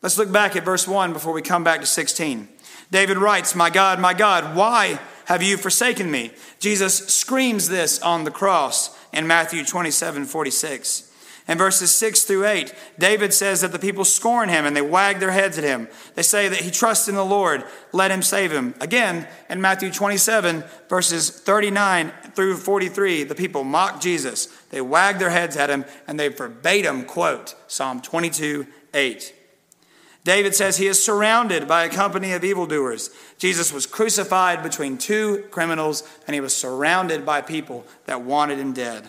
Let's 0.00 0.18
look 0.18 0.30
back 0.30 0.54
at 0.54 0.64
verse 0.64 0.86
1 0.86 1.12
before 1.12 1.32
we 1.32 1.42
come 1.42 1.64
back 1.64 1.80
to 1.80 1.86
16. 1.86 2.48
David 2.90 3.18
writes, 3.18 3.54
My 3.54 3.70
God, 3.70 4.00
my 4.00 4.14
God, 4.14 4.56
why 4.56 5.00
have 5.26 5.42
you 5.42 5.56
forsaken 5.56 6.10
me? 6.10 6.32
Jesus 6.58 7.06
screams 7.08 7.68
this 7.68 8.00
on 8.00 8.24
the 8.24 8.30
cross 8.30 8.96
in 9.12 9.26
Matthew 9.26 9.64
27 9.64 10.24
46. 10.24 11.12
In 11.48 11.58
verses 11.58 11.94
6 11.94 12.24
through 12.24 12.44
8, 12.44 12.74
David 12.98 13.32
says 13.32 13.60
that 13.60 13.70
the 13.70 13.78
people 13.78 14.04
scorn 14.04 14.48
him 14.48 14.64
and 14.64 14.76
they 14.76 14.82
wag 14.82 15.20
their 15.20 15.30
heads 15.30 15.56
at 15.56 15.62
him. 15.62 15.86
They 16.16 16.22
say 16.22 16.48
that 16.48 16.62
he 16.62 16.72
trusts 16.72 17.06
in 17.06 17.14
the 17.14 17.24
Lord, 17.24 17.64
let 17.92 18.10
him 18.10 18.22
save 18.22 18.50
him. 18.50 18.74
Again, 18.80 19.28
in 19.48 19.60
Matthew 19.60 19.92
27, 19.92 20.64
verses 20.88 21.30
39 21.30 22.12
through 22.34 22.56
43, 22.56 23.22
the 23.22 23.36
people 23.36 23.62
mock 23.62 24.00
Jesus. 24.00 24.46
They 24.70 24.80
wag 24.80 25.20
their 25.20 25.30
heads 25.30 25.56
at 25.56 25.70
him 25.70 25.84
and 26.08 26.18
they 26.18 26.28
verbatim 26.28 27.04
quote 27.04 27.54
Psalm 27.68 28.00
22 28.00 28.66
8. 28.92 29.35
David 30.26 30.56
says 30.56 30.76
he 30.76 30.88
is 30.88 31.02
surrounded 31.02 31.68
by 31.68 31.84
a 31.84 31.88
company 31.88 32.32
of 32.32 32.42
evildoers. 32.42 33.10
Jesus 33.38 33.72
was 33.72 33.86
crucified 33.86 34.60
between 34.60 34.98
two 34.98 35.44
criminals 35.52 36.02
and 36.26 36.34
he 36.34 36.40
was 36.40 36.52
surrounded 36.52 37.24
by 37.24 37.40
people 37.40 37.86
that 38.06 38.22
wanted 38.22 38.58
him 38.58 38.72
dead. 38.72 39.08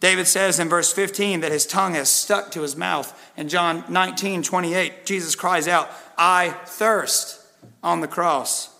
David 0.00 0.26
says 0.26 0.58
in 0.58 0.70
verse 0.70 0.90
15 0.90 1.40
that 1.40 1.52
his 1.52 1.66
tongue 1.66 1.92
has 1.92 2.08
stuck 2.08 2.50
to 2.52 2.62
his 2.62 2.76
mouth. 2.76 3.30
In 3.36 3.50
John 3.50 3.84
19, 3.90 4.42
28, 4.42 5.04
Jesus 5.04 5.34
cries 5.34 5.68
out, 5.68 5.90
I 6.16 6.56
thirst 6.64 7.46
on 7.82 8.00
the 8.00 8.08
cross. 8.08 8.74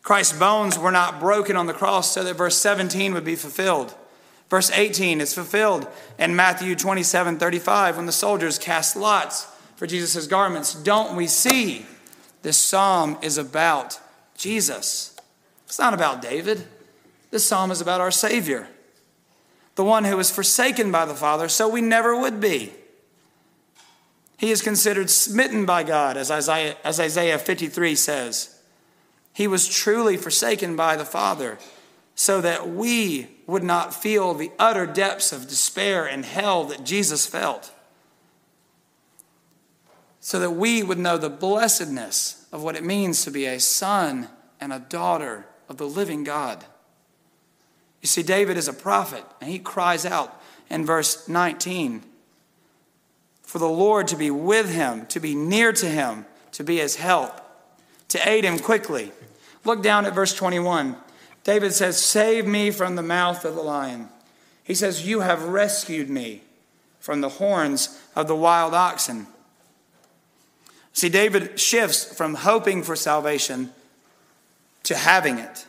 Christ's 0.00 0.38
bones 0.38 0.78
were 0.78 0.90
not 0.90 1.20
broken 1.20 1.56
on 1.56 1.66
the 1.66 1.74
cross 1.74 2.14
so 2.14 2.24
that 2.24 2.38
verse 2.38 2.56
17 2.56 3.12
would 3.12 3.24
be 3.24 3.36
fulfilled. 3.36 3.94
Verse 4.48 4.70
18 4.70 5.20
is 5.20 5.34
fulfilled 5.34 5.86
in 6.18 6.34
Matthew 6.34 6.74
27, 6.74 7.36
35 7.36 7.98
when 7.98 8.06
the 8.06 8.12
soldiers 8.12 8.58
cast 8.58 8.96
lots 8.96 9.46
for 9.80 9.86
Jesus' 9.86 10.26
garments. 10.26 10.74
Don't 10.74 11.16
we 11.16 11.26
see 11.26 11.86
this 12.42 12.58
psalm 12.58 13.16
is 13.22 13.38
about 13.38 13.98
Jesus? 14.36 15.16
It's 15.64 15.78
not 15.78 15.94
about 15.94 16.20
David. 16.20 16.66
This 17.30 17.46
psalm 17.46 17.70
is 17.70 17.80
about 17.80 17.98
our 17.98 18.10
Savior 18.10 18.68
the 19.76 19.84
one 19.84 20.04
who 20.04 20.18
was 20.18 20.30
forsaken 20.30 20.92
by 20.92 21.06
the 21.06 21.14
Father, 21.14 21.48
so 21.48 21.66
we 21.66 21.80
never 21.80 22.14
would 22.14 22.38
be. 22.42 22.70
He 24.36 24.50
is 24.50 24.60
considered 24.60 25.08
smitten 25.08 25.64
by 25.64 25.84
God, 25.84 26.18
as 26.18 26.30
Isaiah, 26.30 26.76
as 26.84 27.00
Isaiah 27.00 27.38
53 27.38 27.94
says. 27.94 28.60
He 29.32 29.46
was 29.46 29.66
truly 29.66 30.18
forsaken 30.18 30.76
by 30.76 30.96
the 30.96 31.06
Father, 31.06 31.56
so 32.14 32.42
that 32.42 32.68
we 32.68 33.28
would 33.46 33.64
not 33.64 33.94
feel 33.94 34.34
the 34.34 34.50
utter 34.58 34.84
depths 34.84 35.32
of 35.32 35.48
despair 35.48 36.04
and 36.04 36.26
hell 36.26 36.64
that 36.64 36.84
Jesus 36.84 37.24
felt. 37.24 37.72
So 40.20 40.38
that 40.40 40.50
we 40.50 40.82
would 40.82 40.98
know 40.98 41.16
the 41.16 41.30
blessedness 41.30 42.46
of 42.52 42.62
what 42.62 42.76
it 42.76 42.84
means 42.84 43.24
to 43.24 43.30
be 43.30 43.46
a 43.46 43.58
son 43.58 44.28
and 44.60 44.72
a 44.72 44.78
daughter 44.78 45.46
of 45.68 45.78
the 45.78 45.86
living 45.86 46.24
God. 46.24 46.64
You 48.02 48.06
see, 48.06 48.22
David 48.22 48.56
is 48.56 48.68
a 48.68 48.72
prophet, 48.72 49.24
and 49.40 49.50
he 49.50 49.58
cries 49.58 50.04
out 50.04 50.40
in 50.68 50.84
verse 50.84 51.28
19 51.28 52.02
for 53.50 53.58
the 53.58 53.68
Lord 53.68 54.06
to 54.06 54.16
be 54.16 54.30
with 54.30 54.72
him, 54.72 55.06
to 55.06 55.18
be 55.18 55.34
near 55.34 55.72
to 55.72 55.86
him, 55.86 56.24
to 56.52 56.62
be 56.62 56.76
his 56.76 56.94
help, 56.94 57.40
to 58.06 58.28
aid 58.28 58.44
him 58.44 58.60
quickly. 58.60 59.10
Look 59.64 59.82
down 59.82 60.06
at 60.06 60.14
verse 60.14 60.32
21. 60.34 60.96
David 61.42 61.72
says, 61.72 62.00
Save 62.00 62.46
me 62.46 62.70
from 62.70 62.94
the 62.94 63.02
mouth 63.02 63.44
of 63.44 63.56
the 63.56 63.60
lion. 63.60 64.08
He 64.62 64.72
says, 64.72 65.04
You 65.04 65.22
have 65.22 65.42
rescued 65.48 66.08
me 66.08 66.42
from 67.00 67.22
the 67.22 67.28
horns 67.28 68.00
of 68.14 68.28
the 68.28 68.36
wild 68.36 68.72
oxen. 68.72 69.26
See, 70.92 71.08
David 71.08 71.58
shifts 71.58 72.04
from 72.04 72.34
hoping 72.34 72.82
for 72.82 72.96
salvation 72.96 73.72
to 74.84 74.96
having 74.96 75.38
it. 75.38 75.66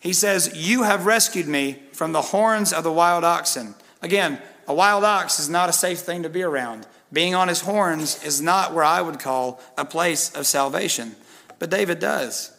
He 0.00 0.12
says, 0.12 0.52
You 0.54 0.82
have 0.82 1.06
rescued 1.06 1.46
me 1.46 1.82
from 1.92 2.12
the 2.12 2.22
horns 2.22 2.72
of 2.72 2.84
the 2.84 2.92
wild 2.92 3.24
oxen. 3.24 3.74
Again, 4.02 4.40
a 4.66 4.74
wild 4.74 5.04
ox 5.04 5.38
is 5.38 5.48
not 5.48 5.68
a 5.68 5.72
safe 5.72 6.00
thing 6.00 6.22
to 6.22 6.28
be 6.28 6.42
around. 6.42 6.86
Being 7.12 7.34
on 7.34 7.48
his 7.48 7.60
horns 7.60 8.22
is 8.24 8.42
not 8.42 8.74
where 8.74 8.84
I 8.84 9.00
would 9.00 9.20
call 9.20 9.60
a 9.78 9.84
place 9.84 10.34
of 10.34 10.46
salvation. 10.46 11.14
But 11.58 11.70
David 11.70 12.00
does. 12.00 12.50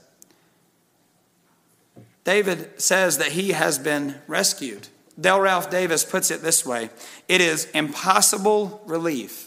David 2.23 2.81
says 2.81 3.17
that 3.19 3.33
he 3.33 3.51
has 3.51 3.77
been 3.77 4.15
rescued. 4.27 4.87
Dale 5.19 5.39
Ralph 5.39 5.69
Davis 5.69 6.03
puts 6.03 6.31
it 6.31 6.41
this 6.41 6.65
way 6.65 6.89
it 7.27 7.41
is 7.41 7.65
impossible 7.71 8.81
relief 8.85 9.44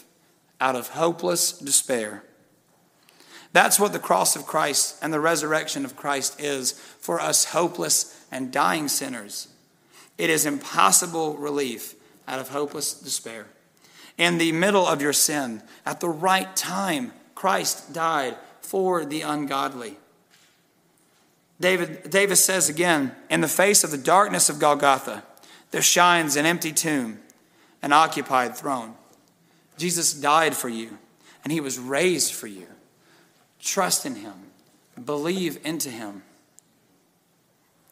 out 0.59 0.75
of 0.75 0.89
hopeless 0.89 1.51
despair. 1.53 2.23
That's 3.51 3.79
what 3.79 3.93
the 3.93 3.99
cross 3.99 4.35
of 4.35 4.45
Christ 4.45 4.97
and 5.01 5.13
the 5.13 5.19
resurrection 5.19 5.85
of 5.85 5.95
Christ 5.95 6.39
is 6.39 6.73
for 6.73 7.19
us 7.19 7.45
hopeless 7.45 8.25
and 8.31 8.51
dying 8.51 8.87
sinners. 8.87 9.47
It 10.17 10.29
is 10.29 10.45
impossible 10.45 11.35
relief 11.37 11.95
out 12.27 12.39
of 12.39 12.49
hopeless 12.49 12.93
despair. 12.93 13.47
In 14.17 14.37
the 14.37 14.51
middle 14.51 14.85
of 14.85 15.01
your 15.01 15.13
sin, 15.13 15.63
at 15.85 15.99
the 15.99 16.09
right 16.09 16.53
time, 16.55 17.13
Christ 17.33 17.93
died 17.93 18.35
for 18.61 19.05
the 19.05 19.21
ungodly. 19.21 19.97
David, 21.59 22.09
Davis 22.09 22.43
says 22.43 22.69
again, 22.69 23.15
in 23.29 23.41
the 23.41 23.47
face 23.47 23.83
of 23.83 23.91
the 23.91 23.97
darkness 23.97 24.49
of 24.49 24.59
Golgotha, 24.59 25.23
there 25.71 25.81
shines 25.81 26.35
an 26.35 26.45
empty 26.45 26.71
tomb, 26.71 27.19
an 27.81 27.93
occupied 27.93 28.55
throne. 28.55 28.95
Jesus 29.79 30.13
died 30.13 30.55
for 30.55 30.69
you, 30.69 30.97
and 31.43 31.53
he 31.53 31.61
was 31.61 31.79
raised 31.79 32.33
for 32.33 32.47
you. 32.47 32.67
Trust 33.59 34.05
in 34.05 34.15
Him, 34.15 34.33
believe 35.03 35.65
into 35.65 35.89
Him. 35.89 36.23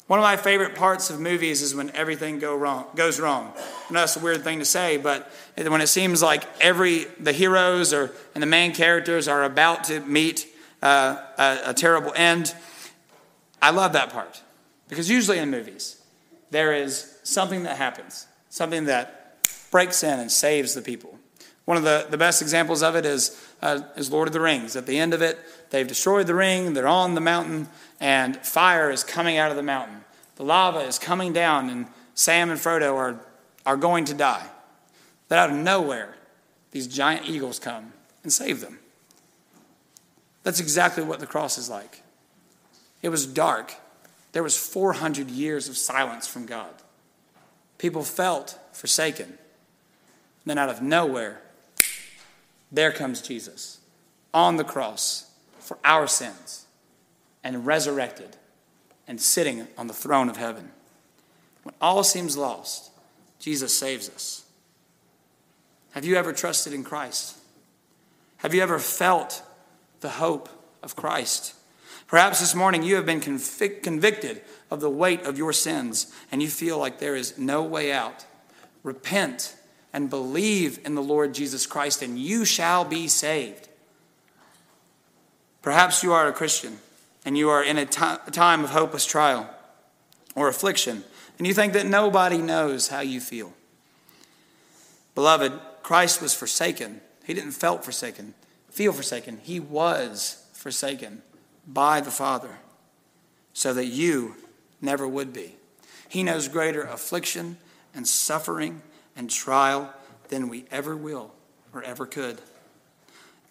One 0.08 0.20
of 0.20 0.24
my 0.24 0.38
favorite 0.38 0.76
parts 0.76 1.10
of 1.10 1.20
movies 1.20 1.62
is 1.62 1.76
when 1.76 1.90
everything 1.92 2.40
go 2.40 2.56
wrong, 2.56 2.86
goes 2.96 3.20
wrong. 3.20 3.54
I 3.58 3.94
know 3.94 4.00
that's 4.02 4.16
a 4.16 4.20
weird 4.20 4.44
thing 4.44 4.60
to 4.60 4.66
say, 4.66 4.98
but 4.98 5.30
when 5.56 5.82
it 5.82 5.88
seems 5.88 6.22
like 6.22 6.44
every 6.62 7.06
the 7.20 7.34
heroes 7.34 7.94
or 7.94 8.12
and 8.34 8.42
the 8.42 8.48
main 8.48 8.74
characters 8.74 9.28
are 9.28 9.44
about 9.44 9.86
to 9.86 10.00
meet 10.02 10.48
uh, 10.82 11.18
a, 11.38 11.60
a 11.68 11.74
terrible 11.74 12.14
end, 12.16 12.56
I 13.62 13.72
love 13.72 13.94
that 13.94 14.12
part 14.12 14.42
because 14.88 15.10
usually 15.10 15.40
in 15.40 15.52
movies 15.52 16.02
there 16.52 16.74
is 16.74 17.20
something 17.24 17.64
that 17.64 17.76
happens, 17.76 18.28
something 18.50 18.86
that 18.86 19.40
breaks 19.72 20.04
in 20.04 20.20
and 20.20 20.32
saves 20.32 20.74
the 20.74 20.82
people. 20.82 21.17
One 21.68 21.76
of 21.76 21.84
the, 21.84 22.08
the 22.10 22.18
best 22.18 22.42
examples 22.42 22.82
of 22.82 22.96
it 22.96 23.06
is, 23.06 23.46
uh, 23.62 23.82
is 23.98 24.10
Lord 24.10 24.30
of 24.30 24.34
the 24.34 24.40
Rings. 24.40 24.78
At 24.78 24.86
the 24.86 24.98
end 24.98 25.14
of 25.14 25.22
it, 25.22 25.38
they've 25.70 25.86
destroyed 25.86 26.26
the 26.26 26.34
ring, 26.34 26.72
they're 26.72 26.88
on 26.88 27.14
the 27.14 27.20
mountain, 27.20 27.68
and 28.00 28.38
fire 28.38 28.90
is 28.90 29.04
coming 29.04 29.38
out 29.38 29.52
of 29.52 29.58
the 29.58 29.64
mountain. 29.64 30.06
The 30.38 30.44
lava 30.44 30.80
is 30.80 30.98
coming 30.98 31.34
down, 31.34 31.70
and 31.70 31.88
Sam 32.16 32.52
and 32.52 32.58
Frodo 32.58 32.96
are, 32.96 33.20
are 33.66 33.76
going 33.76 34.06
to 34.06 34.14
die. 34.14 34.48
But 35.28 35.40
out 35.40 35.50
of 35.50 35.58
nowhere, 35.58 36.16
these 36.72 36.88
giant 36.88 37.28
eagles 37.28 37.60
come 37.60 37.92
and 38.24 38.32
save 38.32 38.62
them. 38.62 38.80
That's 40.44 40.62
exactly 40.62 41.04
what 41.04 41.20
the 41.20 41.28
cross 41.28 41.58
is 41.58 41.70
like. 41.70 42.02
It 43.02 43.10
was 43.10 43.26
dark. 43.26 43.74
There 44.32 44.42
was 44.42 44.56
400 44.56 45.30
years 45.30 45.68
of 45.68 45.76
silence 45.76 46.28
from 46.28 46.46
God. 46.46 46.72
People 47.78 48.04
felt 48.04 48.58
forsaken. 48.72 49.38
Then 50.46 50.58
out 50.58 50.70
of 50.70 50.82
nowhere, 50.82 51.42
there 52.72 52.92
comes 52.92 53.22
Jesus 53.22 53.80
on 54.34 54.58
the 54.58 54.64
cross 54.64 55.32
for 55.60 55.78
our 55.84 56.08
sins 56.08 56.66
and 57.44 57.66
resurrected 57.66 58.36
and 59.08 59.22
sitting 59.22 59.68
on 59.78 59.88
the 59.88 59.94
throne 59.94 60.30
of 60.30 60.38
heaven. 60.38 60.72
When 61.64 61.76
all 61.82 62.04
seems 62.04 62.38
lost, 62.38 62.92
Jesus 63.40 63.78
saves 63.78 64.10
us. 64.10 64.46
Have 65.92 66.06
you 66.06 66.16
ever 66.16 66.34
trusted 66.34 66.74
in 66.74 66.84
Christ? 66.84 67.38
Have 68.38 68.54
you 68.54 68.62
ever 68.62 68.80
felt 68.80 69.42
the 70.02 70.10
hope 70.10 70.50
of 70.84 70.96
Christ? 70.96 71.56
Perhaps 72.08 72.40
this 72.40 72.56
morning 72.56 72.84
you 72.84 72.96
have 72.96 73.06
been 73.06 73.20
convic- 73.20 73.84
convicted 73.84 74.42
of 74.72 74.80
the 74.80 74.90
weight 74.90 75.26
of 75.26 75.38
your 75.38 75.52
sins 75.52 76.14
and 76.32 76.42
you 76.42 76.48
feel 76.48 76.78
like 76.78 77.00
there 77.00 77.16
is 77.16 77.38
no 77.38 77.64
way 77.64 77.92
out. 77.92 78.26
Repent 78.84 79.57
and 79.98 80.12
believe 80.12 80.80
in 80.86 80.94
the 80.94 81.02
Lord 81.02 81.34
Jesus 81.34 81.66
Christ, 81.66 82.04
and 82.04 82.20
you 82.20 82.46
shall 82.46 82.86
be 82.86 83.08
saved. 83.08 83.68
Perhaps 85.64 86.04
you 86.04 86.14
are 86.14 86.28
a 86.28 86.32
Christian 86.32 86.78
and 87.26 87.36
you 87.36 87.50
are 87.50 87.64
in 87.64 87.80
a 87.80 87.86
time 87.88 88.64
of 88.64 88.70
hopeless 88.70 89.08
trial 89.08 89.50
or 90.36 90.50
affliction, 90.50 91.04
and 91.40 91.48
you 91.48 91.54
think 91.56 91.74
that 91.74 91.88
nobody 91.88 92.38
knows 92.38 92.90
how 92.90 93.00
you 93.00 93.20
feel. 93.20 93.54
Beloved, 95.16 95.54
Christ 95.82 96.22
was 96.22 96.36
forsaken. 96.36 97.02
He 97.26 97.34
didn't 97.34 97.54
felt 97.54 97.84
forsaken, 97.84 98.36
feel 98.70 98.94
forsaken. 98.94 99.40
He 99.42 99.60
was 99.60 100.46
forsaken 100.54 101.24
by 101.68 102.02
the 102.02 102.12
Father 102.12 102.60
so 103.52 103.74
that 103.74 103.88
you 103.88 104.36
never 104.80 105.08
would 105.08 105.34
be. 105.34 105.56
He 106.08 106.22
knows 106.22 106.48
greater 106.48 106.84
affliction 106.84 107.58
and 107.96 108.08
suffering 108.08 108.84
and 109.18 109.30
trial 109.30 109.94
than 110.30 110.48
we 110.48 110.66
ever 110.72 110.96
will 110.96 111.34
or 111.74 111.84
ever 111.84 112.06
could. 112.06 112.40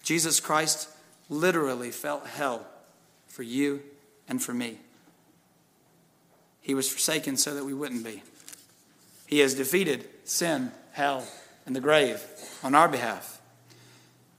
Jesus 0.01 0.39
Christ 0.39 0.89
literally 1.29 1.91
felt 1.91 2.25
hell 2.25 2.65
for 3.27 3.43
you 3.43 3.81
and 4.27 4.41
for 4.41 4.53
me. 4.53 4.79
He 6.61 6.73
was 6.73 6.89
forsaken 6.89 7.37
so 7.37 7.53
that 7.53 7.65
we 7.65 7.73
wouldn't 7.73 8.03
be. 8.03 8.23
He 9.27 9.39
has 9.39 9.53
defeated 9.53 10.07
sin, 10.23 10.71
hell, 10.93 11.27
and 11.65 11.75
the 11.75 11.81
grave 11.81 12.23
on 12.63 12.73
our 12.73 12.87
behalf. 12.87 13.41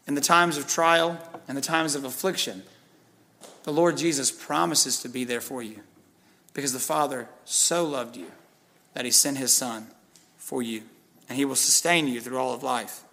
In 0.06 0.14
the 0.14 0.20
times 0.20 0.56
of 0.56 0.66
trial 0.66 1.18
and 1.46 1.56
the 1.56 1.62
times 1.62 1.94
of 1.94 2.04
affliction, 2.04 2.62
the 3.64 3.72
Lord 3.72 3.98
Jesus 3.98 4.30
promises 4.30 5.00
to 5.02 5.08
be 5.08 5.24
there 5.24 5.42
for 5.42 5.62
you 5.62 5.80
because 6.54 6.72
the 6.72 6.78
Father 6.78 7.28
so 7.44 7.84
loved 7.84 8.16
you 8.16 8.32
that 8.94 9.04
he 9.04 9.10
sent 9.10 9.36
his 9.36 9.52
Son 9.52 9.86
for 10.38 10.62
you, 10.62 10.82
and 11.28 11.36
he 11.36 11.44
will 11.44 11.56
sustain 11.56 12.08
you 12.08 12.20
through 12.20 12.38
all 12.38 12.52
of 12.52 12.62
life. 12.62 13.04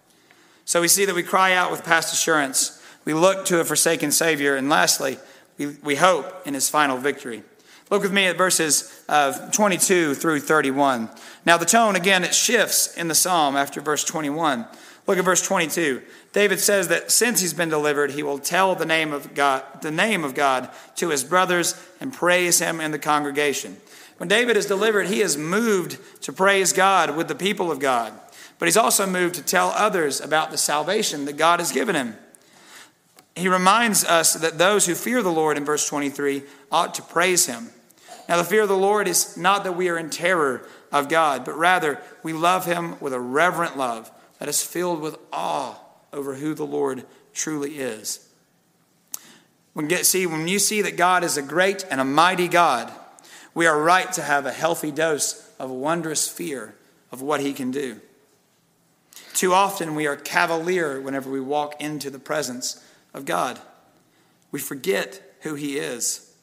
So 0.64 0.80
we 0.80 0.88
see 0.88 1.04
that 1.04 1.14
we 1.14 1.22
cry 1.22 1.52
out 1.52 1.70
with 1.70 1.84
past 1.84 2.12
assurance. 2.12 2.82
We 3.04 3.14
look 3.14 3.44
to 3.46 3.60
a 3.60 3.64
forsaken 3.64 4.10
Savior. 4.10 4.56
And 4.56 4.68
lastly, 4.68 5.18
we, 5.58 5.66
we 5.82 5.96
hope 5.96 6.46
in 6.46 6.54
his 6.54 6.68
final 6.68 6.98
victory. 6.98 7.42
Look 7.88 8.02
with 8.02 8.12
me 8.12 8.26
at 8.26 8.36
verses 8.36 9.04
uh, 9.08 9.50
22 9.50 10.14
through 10.14 10.40
31. 10.40 11.08
Now, 11.44 11.56
the 11.56 11.64
tone, 11.64 11.94
again, 11.94 12.24
it 12.24 12.34
shifts 12.34 12.92
in 12.96 13.06
the 13.06 13.14
psalm 13.14 13.54
after 13.54 13.80
verse 13.80 14.02
21. 14.02 14.66
Look 15.06 15.18
at 15.18 15.24
verse 15.24 15.46
22. 15.46 16.02
David 16.32 16.58
says 16.58 16.88
that 16.88 17.12
since 17.12 17.40
he's 17.40 17.54
been 17.54 17.68
delivered, 17.68 18.10
he 18.10 18.24
will 18.24 18.40
tell 18.40 18.74
the 18.74 18.84
name 18.84 19.12
of 19.12 19.34
God, 19.34 19.62
the 19.82 19.92
name 19.92 20.24
of 20.24 20.34
God 20.34 20.68
to 20.96 21.10
his 21.10 21.22
brothers 21.22 21.80
and 22.00 22.12
praise 22.12 22.58
him 22.58 22.80
in 22.80 22.90
the 22.90 22.98
congregation. 22.98 23.76
When 24.18 24.28
David 24.28 24.56
is 24.56 24.66
delivered, 24.66 25.08
he 25.08 25.20
is 25.20 25.36
moved 25.36 25.98
to 26.22 26.32
praise 26.32 26.72
God 26.72 27.16
with 27.16 27.28
the 27.28 27.34
people 27.34 27.70
of 27.70 27.78
God, 27.78 28.12
but 28.58 28.66
he's 28.66 28.76
also 28.76 29.06
moved 29.06 29.34
to 29.34 29.42
tell 29.42 29.68
others 29.70 30.20
about 30.20 30.50
the 30.50 30.58
salvation 30.58 31.26
that 31.26 31.36
God 31.36 31.60
has 31.60 31.72
given 31.72 31.94
him. 31.94 32.16
He 33.34 33.48
reminds 33.48 34.04
us 34.04 34.32
that 34.34 34.56
those 34.56 34.86
who 34.86 34.94
fear 34.94 35.22
the 35.22 35.30
Lord 35.30 35.58
in 35.58 35.64
verse 35.66 35.86
23 35.86 36.42
ought 36.72 36.94
to 36.94 37.02
praise 37.02 37.46
him. 37.46 37.68
Now, 38.28 38.38
the 38.38 38.44
fear 38.44 38.62
of 38.62 38.68
the 38.68 38.76
Lord 38.76 39.06
is 39.06 39.36
not 39.36 39.62
that 39.64 39.76
we 39.76 39.88
are 39.90 39.98
in 39.98 40.10
terror 40.10 40.66
of 40.90 41.08
God, 41.08 41.44
but 41.44 41.56
rather 41.56 42.00
we 42.22 42.32
love 42.32 42.64
him 42.64 42.98
with 42.98 43.12
a 43.12 43.20
reverent 43.20 43.76
love 43.76 44.10
that 44.38 44.48
is 44.48 44.62
filled 44.62 45.00
with 45.00 45.18
awe 45.32 45.76
over 46.12 46.34
who 46.34 46.54
the 46.54 46.66
Lord 46.66 47.04
truly 47.34 47.78
is. 47.78 48.26
When 49.74 49.86
get, 49.86 50.06
see, 50.06 50.26
when 50.26 50.48
you 50.48 50.58
see 50.58 50.80
that 50.82 50.96
God 50.96 51.22
is 51.22 51.36
a 51.36 51.42
great 51.42 51.84
and 51.90 52.00
a 52.00 52.04
mighty 52.04 52.48
God, 52.48 52.90
we 53.56 53.66
are 53.66 53.80
right 53.80 54.12
to 54.12 54.20
have 54.20 54.44
a 54.44 54.52
healthy 54.52 54.90
dose 54.90 55.50
of 55.58 55.70
wondrous 55.70 56.28
fear 56.28 56.74
of 57.10 57.22
what 57.22 57.40
he 57.40 57.54
can 57.54 57.70
do. 57.70 57.98
Too 59.32 59.54
often 59.54 59.94
we 59.94 60.06
are 60.06 60.14
cavalier 60.14 61.00
whenever 61.00 61.30
we 61.30 61.40
walk 61.40 61.80
into 61.80 62.10
the 62.10 62.18
presence 62.18 62.84
of 63.14 63.24
God. 63.24 63.58
We 64.52 64.60
forget 64.60 65.22
who 65.40 65.54
he 65.54 65.78
is. 65.78 66.34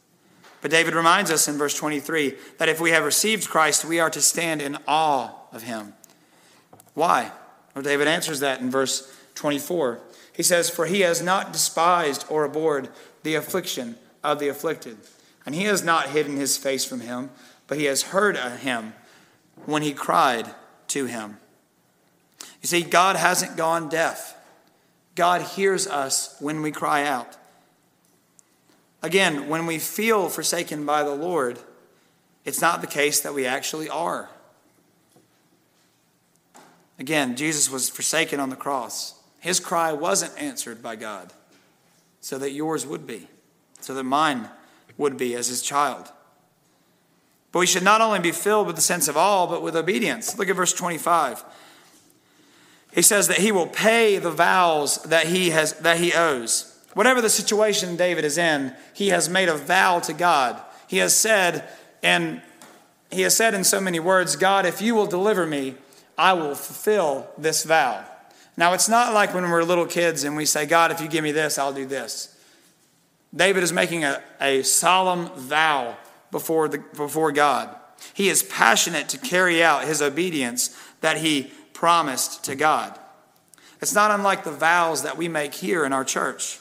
But 0.63 0.71
David 0.71 0.95
reminds 0.95 1.29
us 1.29 1.47
in 1.47 1.55
verse 1.55 1.77
23 1.77 2.33
that 2.57 2.67
if 2.67 2.81
we 2.81 2.89
have 2.89 3.05
received 3.05 3.47
Christ, 3.47 3.85
we 3.85 3.99
are 3.99 4.09
to 4.09 4.21
stand 4.21 4.59
in 4.59 4.79
awe 4.87 5.29
of 5.51 5.61
him. 5.61 5.93
Why? 6.95 7.31
Well, 7.75 7.83
David 7.83 8.07
answers 8.07 8.39
that 8.39 8.59
in 8.59 8.71
verse 8.71 9.15
24. 9.35 9.99
He 10.35 10.41
says, 10.41 10.67
For 10.67 10.87
he 10.87 11.01
has 11.01 11.21
not 11.21 11.53
despised 11.53 12.25
or 12.27 12.43
abhorred 12.43 12.89
the 13.21 13.35
affliction 13.35 13.97
of 14.23 14.39
the 14.39 14.47
afflicted, 14.47 14.97
and 15.45 15.53
he 15.55 15.63
has 15.63 15.83
not 15.83 16.09
hidden 16.09 16.37
his 16.37 16.57
face 16.57 16.85
from 16.85 17.01
him, 17.01 17.29
but 17.67 17.77
he 17.77 17.85
has 17.85 18.03
heard 18.03 18.37
him 18.37 18.93
when 19.65 19.81
he 19.81 19.93
cried 19.93 20.53
to 20.89 21.05
him. 21.05 21.37
You 22.61 22.67
see, 22.67 22.81
God 22.81 23.15
hasn't 23.15 23.57
gone 23.57 23.89
deaf. 23.89 24.35
God 25.15 25.41
hears 25.41 25.87
us 25.87 26.35
when 26.39 26.61
we 26.61 26.71
cry 26.71 27.05
out. 27.05 27.37
Again, 29.01 29.49
when 29.49 29.65
we 29.65 29.79
feel 29.79 30.29
forsaken 30.29 30.85
by 30.85 31.03
the 31.03 31.13
Lord, 31.13 31.59
it's 32.45 32.61
not 32.61 32.81
the 32.81 32.87
case 32.87 33.19
that 33.21 33.33
we 33.33 33.45
actually 33.45 33.89
are. 33.89 34.29
Again, 36.99 37.35
Jesus 37.35 37.69
was 37.69 37.89
forsaken 37.89 38.39
on 38.39 38.49
the 38.49 38.55
cross. 38.55 39.15
His 39.39 39.59
cry 39.59 39.91
wasn't 39.91 40.39
answered 40.39 40.81
by 40.81 40.95
God, 40.95 41.33
so 42.21 42.37
that 42.37 42.51
yours 42.51 42.87
would 42.87 43.05
be, 43.05 43.27
so 43.81 43.93
that 43.93 44.03
mine 44.03 44.47
would 44.97 45.17
be 45.17 45.35
as 45.35 45.47
his 45.47 45.61
child. 45.61 46.11
But 47.51 47.59
we 47.59 47.67
should 47.67 47.83
not 47.83 48.01
only 48.01 48.19
be 48.19 48.31
filled 48.31 48.67
with 48.67 48.75
the 48.75 48.81
sense 48.81 49.07
of 49.07 49.15
awe, 49.15 49.45
but 49.45 49.61
with 49.61 49.75
obedience. 49.75 50.37
Look 50.37 50.49
at 50.49 50.55
verse 50.55 50.73
25. 50.73 51.43
He 52.93 53.01
says 53.01 53.27
that 53.27 53.39
he 53.39 53.51
will 53.51 53.67
pay 53.67 54.17
the 54.17 54.31
vows 54.31 55.01
that 55.03 55.27
he 55.27 55.51
has 55.51 55.73
that 55.79 55.97
he 55.97 56.13
owes. 56.13 56.69
Whatever 56.93 57.21
the 57.21 57.29
situation 57.29 57.95
David 57.95 58.23
is 58.23 58.37
in, 58.37 58.75
he 58.93 59.09
has 59.09 59.29
made 59.29 59.49
a 59.49 59.57
vow 59.57 59.99
to 59.99 60.13
God. 60.13 60.61
He 60.87 60.97
has 60.97 61.15
said, 61.15 61.67
and 62.03 62.41
he 63.11 63.21
has 63.21 63.35
said 63.35 63.53
in 63.53 63.63
so 63.63 63.81
many 63.81 63.99
words, 63.99 64.35
God, 64.35 64.65
if 64.65 64.81
you 64.81 64.93
will 64.93 65.07
deliver 65.07 65.47
me, 65.47 65.75
I 66.17 66.33
will 66.33 66.55
fulfill 66.55 67.27
this 67.37 67.63
vow. 67.63 68.05
Now, 68.55 68.73
it's 68.73 68.89
not 68.89 69.13
like 69.13 69.33
when 69.33 69.49
we're 69.49 69.63
little 69.63 69.87
kids 69.87 70.23
and 70.23 70.35
we 70.35 70.45
say, 70.45 70.67
God, 70.67 70.91
if 70.91 71.01
you 71.01 71.07
give 71.07 71.23
me 71.23 71.31
this, 71.31 71.57
I'll 71.57 71.73
do 71.73 71.87
this. 71.87 72.32
David 73.35 73.63
is 73.63 73.73
making 73.73 74.03
a, 74.03 74.21
a 74.39 74.63
solemn 74.63 75.27
vow 75.35 75.97
before, 76.31 76.67
the, 76.67 76.79
before 76.95 77.31
God. 77.31 77.75
He 78.13 78.29
is 78.29 78.43
passionate 78.43 79.09
to 79.09 79.17
carry 79.17 79.63
out 79.63 79.85
his 79.85 80.01
obedience 80.01 80.77
that 81.01 81.17
he 81.17 81.51
promised 81.73 82.43
to 82.45 82.55
God. 82.55 82.97
It's 83.81 83.95
not 83.95 84.11
unlike 84.11 84.43
the 84.43 84.51
vows 84.51 85.03
that 85.03 85.17
we 85.17 85.27
make 85.27 85.53
here 85.55 85.83
in 85.83 85.93
our 85.93 86.05
church. 86.05 86.59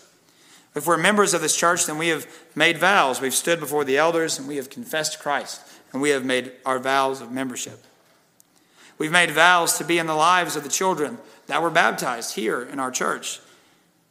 If 0.75 0.87
we're 0.87 0.97
members 0.97 1.35
of 1.35 1.43
this 1.43 1.57
church, 1.57 1.87
then 1.87 1.99
we 1.99 2.09
have 2.09 2.27
made 2.55 2.79
vows. 2.79 3.21
We've 3.21 3.35
stood 3.35 3.61
before 3.61 3.85
the 3.85 3.99
elders 3.99 4.39
and 4.39 4.49
we 4.49 4.57
have 4.57 4.71
confessed 4.71 5.21
Christ, 5.21 5.61
and 5.93 6.01
we 6.01 6.11
have 6.11 6.25
made 6.25 6.53
our 6.65 6.79
vows 6.79 7.21
of 7.21 7.31
membership. 7.31 7.85
We've 8.99 9.13
made 9.13 9.31
vows 9.31 9.77
to 9.79 9.85
be 9.85 9.99
in 9.99 10.07
the 10.07 10.15
lives 10.15 10.57
of 10.57 10.63
the 10.63 10.69
children 10.71 11.19
that 11.47 11.63
were 11.63 11.71
baptized 11.71 12.35
here 12.35 12.63
in 12.63 12.79
our 12.79 12.91
church 12.91 13.41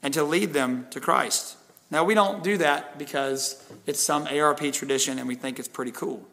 and 0.04 0.14
to 0.14 0.24
lead 0.24 0.54
them 0.54 0.88
to 0.92 1.00
Christ. 1.00 1.58
Now, 1.92 2.04
we 2.06 2.16
don't 2.16 2.44
do 2.44 2.58
that 2.58 2.98
because 2.98 3.64
it's 3.86 4.00
some 4.00 4.26
ARP 4.26 4.72
tradition 4.72 5.20
and 5.20 5.28
we 5.28 5.36
think 5.36 5.60
it's 5.60 5.68
pretty 5.68 5.92
cool, 5.92 6.26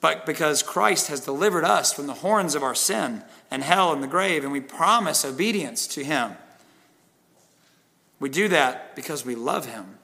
but 0.00 0.24
because 0.24 0.62
Christ 0.62 1.08
has 1.08 1.20
delivered 1.20 1.64
us 1.64 1.92
from 1.92 2.06
the 2.06 2.14
horns 2.14 2.54
of 2.54 2.62
our 2.62 2.74
sin 2.74 3.22
and 3.50 3.62
hell 3.62 3.92
and 3.92 4.02
the 4.02 4.08
grave, 4.08 4.44
and 4.44 4.52
we 4.52 4.60
promise 4.60 5.24
obedience 5.24 5.86
to 5.88 6.04
Him. 6.04 6.36
We 8.18 8.28
do 8.28 8.48
that 8.48 8.96
because 8.96 9.24
we 9.24 9.34
love 9.34 9.66
him. 9.66 9.98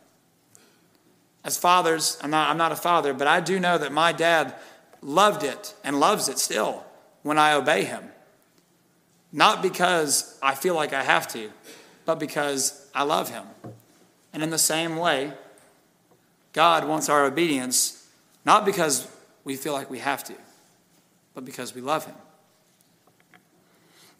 As 1.44 1.56
fathers, 1.56 2.18
I'm 2.22 2.30
not, 2.30 2.50
I'm 2.50 2.58
not 2.58 2.72
a 2.72 2.76
father, 2.76 3.14
but 3.14 3.26
I 3.26 3.40
do 3.40 3.58
know 3.58 3.78
that 3.78 3.92
my 3.92 4.12
dad 4.12 4.54
loved 5.00 5.42
it 5.42 5.74
and 5.82 5.98
loves 5.98 6.28
it 6.28 6.38
still 6.38 6.84
when 7.22 7.38
I 7.38 7.54
obey 7.54 7.84
him. 7.84 8.04
Not 9.32 9.62
because 9.62 10.38
I 10.42 10.54
feel 10.54 10.74
like 10.74 10.92
I 10.92 11.02
have 11.02 11.26
to, 11.28 11.50
but 12.04 12.20
because 12.20 12.88
I 12.94 13.04
love 13.04 13.30
him. 13.30 13.44
And 14.32 14.42
in 14.42 14.50
the 14.50 14.58
same 14.58 14.96
way, 14.96 15.32
God 16.52 16.86
wants 16.86 17.08
our 17.08 17.24
obedience 17.24 18.08
not 18.44 18.64
because 18.64 19.08
we 19.44 19.56
feel 19.56 19.72
like 19.72 19.90
we 19.90 20.00
have 20.00 20.24
to, 20.24 20.34
but 21.34 21.44
because 21.44 21.74
we 21.74 21.80
love 21.80 22.06
him. 22.06 22.14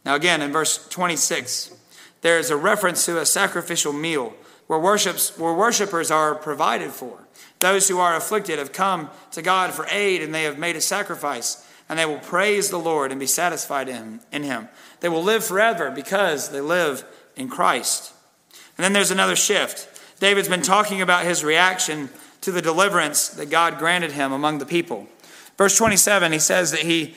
Now, 0.05 0.15
again, 0.15 0.43
in 0.43 0.53
verse 0.53 0.89
26, 0.89 1.75
there 2.23 2.39
is 2.39 2.51
a 2.51 2.57
reference 2.57 3.05
to 3.07 3.21
a 3.21 3.27
sacrificial 3.27 3.93
meal 3.93 4.35
where, 4.67 4.79
worships, 4.79 5.37
where 5.39 5.53
worshipers 5.53 6.11
are 6.11 6.35
provided 6.35 6.91
for. 6.91 7.27
Those 7.61 7.89
who 7.89 7.99
are 7.99 8.17
afflicted 8.17 8.59
have 8.59 8.73
come 8.73 9.11
to 9.33 9.43
God 9.43 9.73
for 9.73 9.87
aid 9.91 10.23
and 10.23 10.35
they 10.35 10.45
have 10.45 10.59
made 10.59 10.77
a 10.77 10.81
sacrifice, 10.81 11.69
and 11.89 11.99
they 11.99 12.07
will 12.07 12.19
praise 12.19 12.71
the 12.71 12.79
Lord 12.79 13.11
and 13.11 13.21
be 13.21 13.27
satisfied 13.27 13.89
in, 13.89 14.21
in 14.33 14.43
Him. 14.43 14.69
They 15.01 15.09
will 15.09 15.23
live 15.23 15.45
forever 15.45 15.91
because 15.91 16.51
they 16.51 16.61
live 16.61 17.05
in 17.37 17.49
Christ. 17.49 18.13
And 18.77 18.85
then 18.85 18.93
there's 18.93 19.11
another 19.11 19.37
shift. 19.37 19.92
David's 20.23 20.47
been 20.47 20.63
talking 20.63 21.03
about 21.03 21.25
his 21.25 21.43
reaction 21.43 22.09
to 22.43 22.53
the 22.53 22.63
deliverance 22.63 23.29
that 23.31 23.51
God 23.51 23.77
granted 23.77 24.13
him 24.13 24.31
among 24.31 24.59
the 24.59 24.65
people. 24.65 25.09
Verse 25.59 25.77
27, 25.77 26.31
he 26.31 26.39
says 26.39 26.71
that 26.71 26.83
he, 26.83 27.17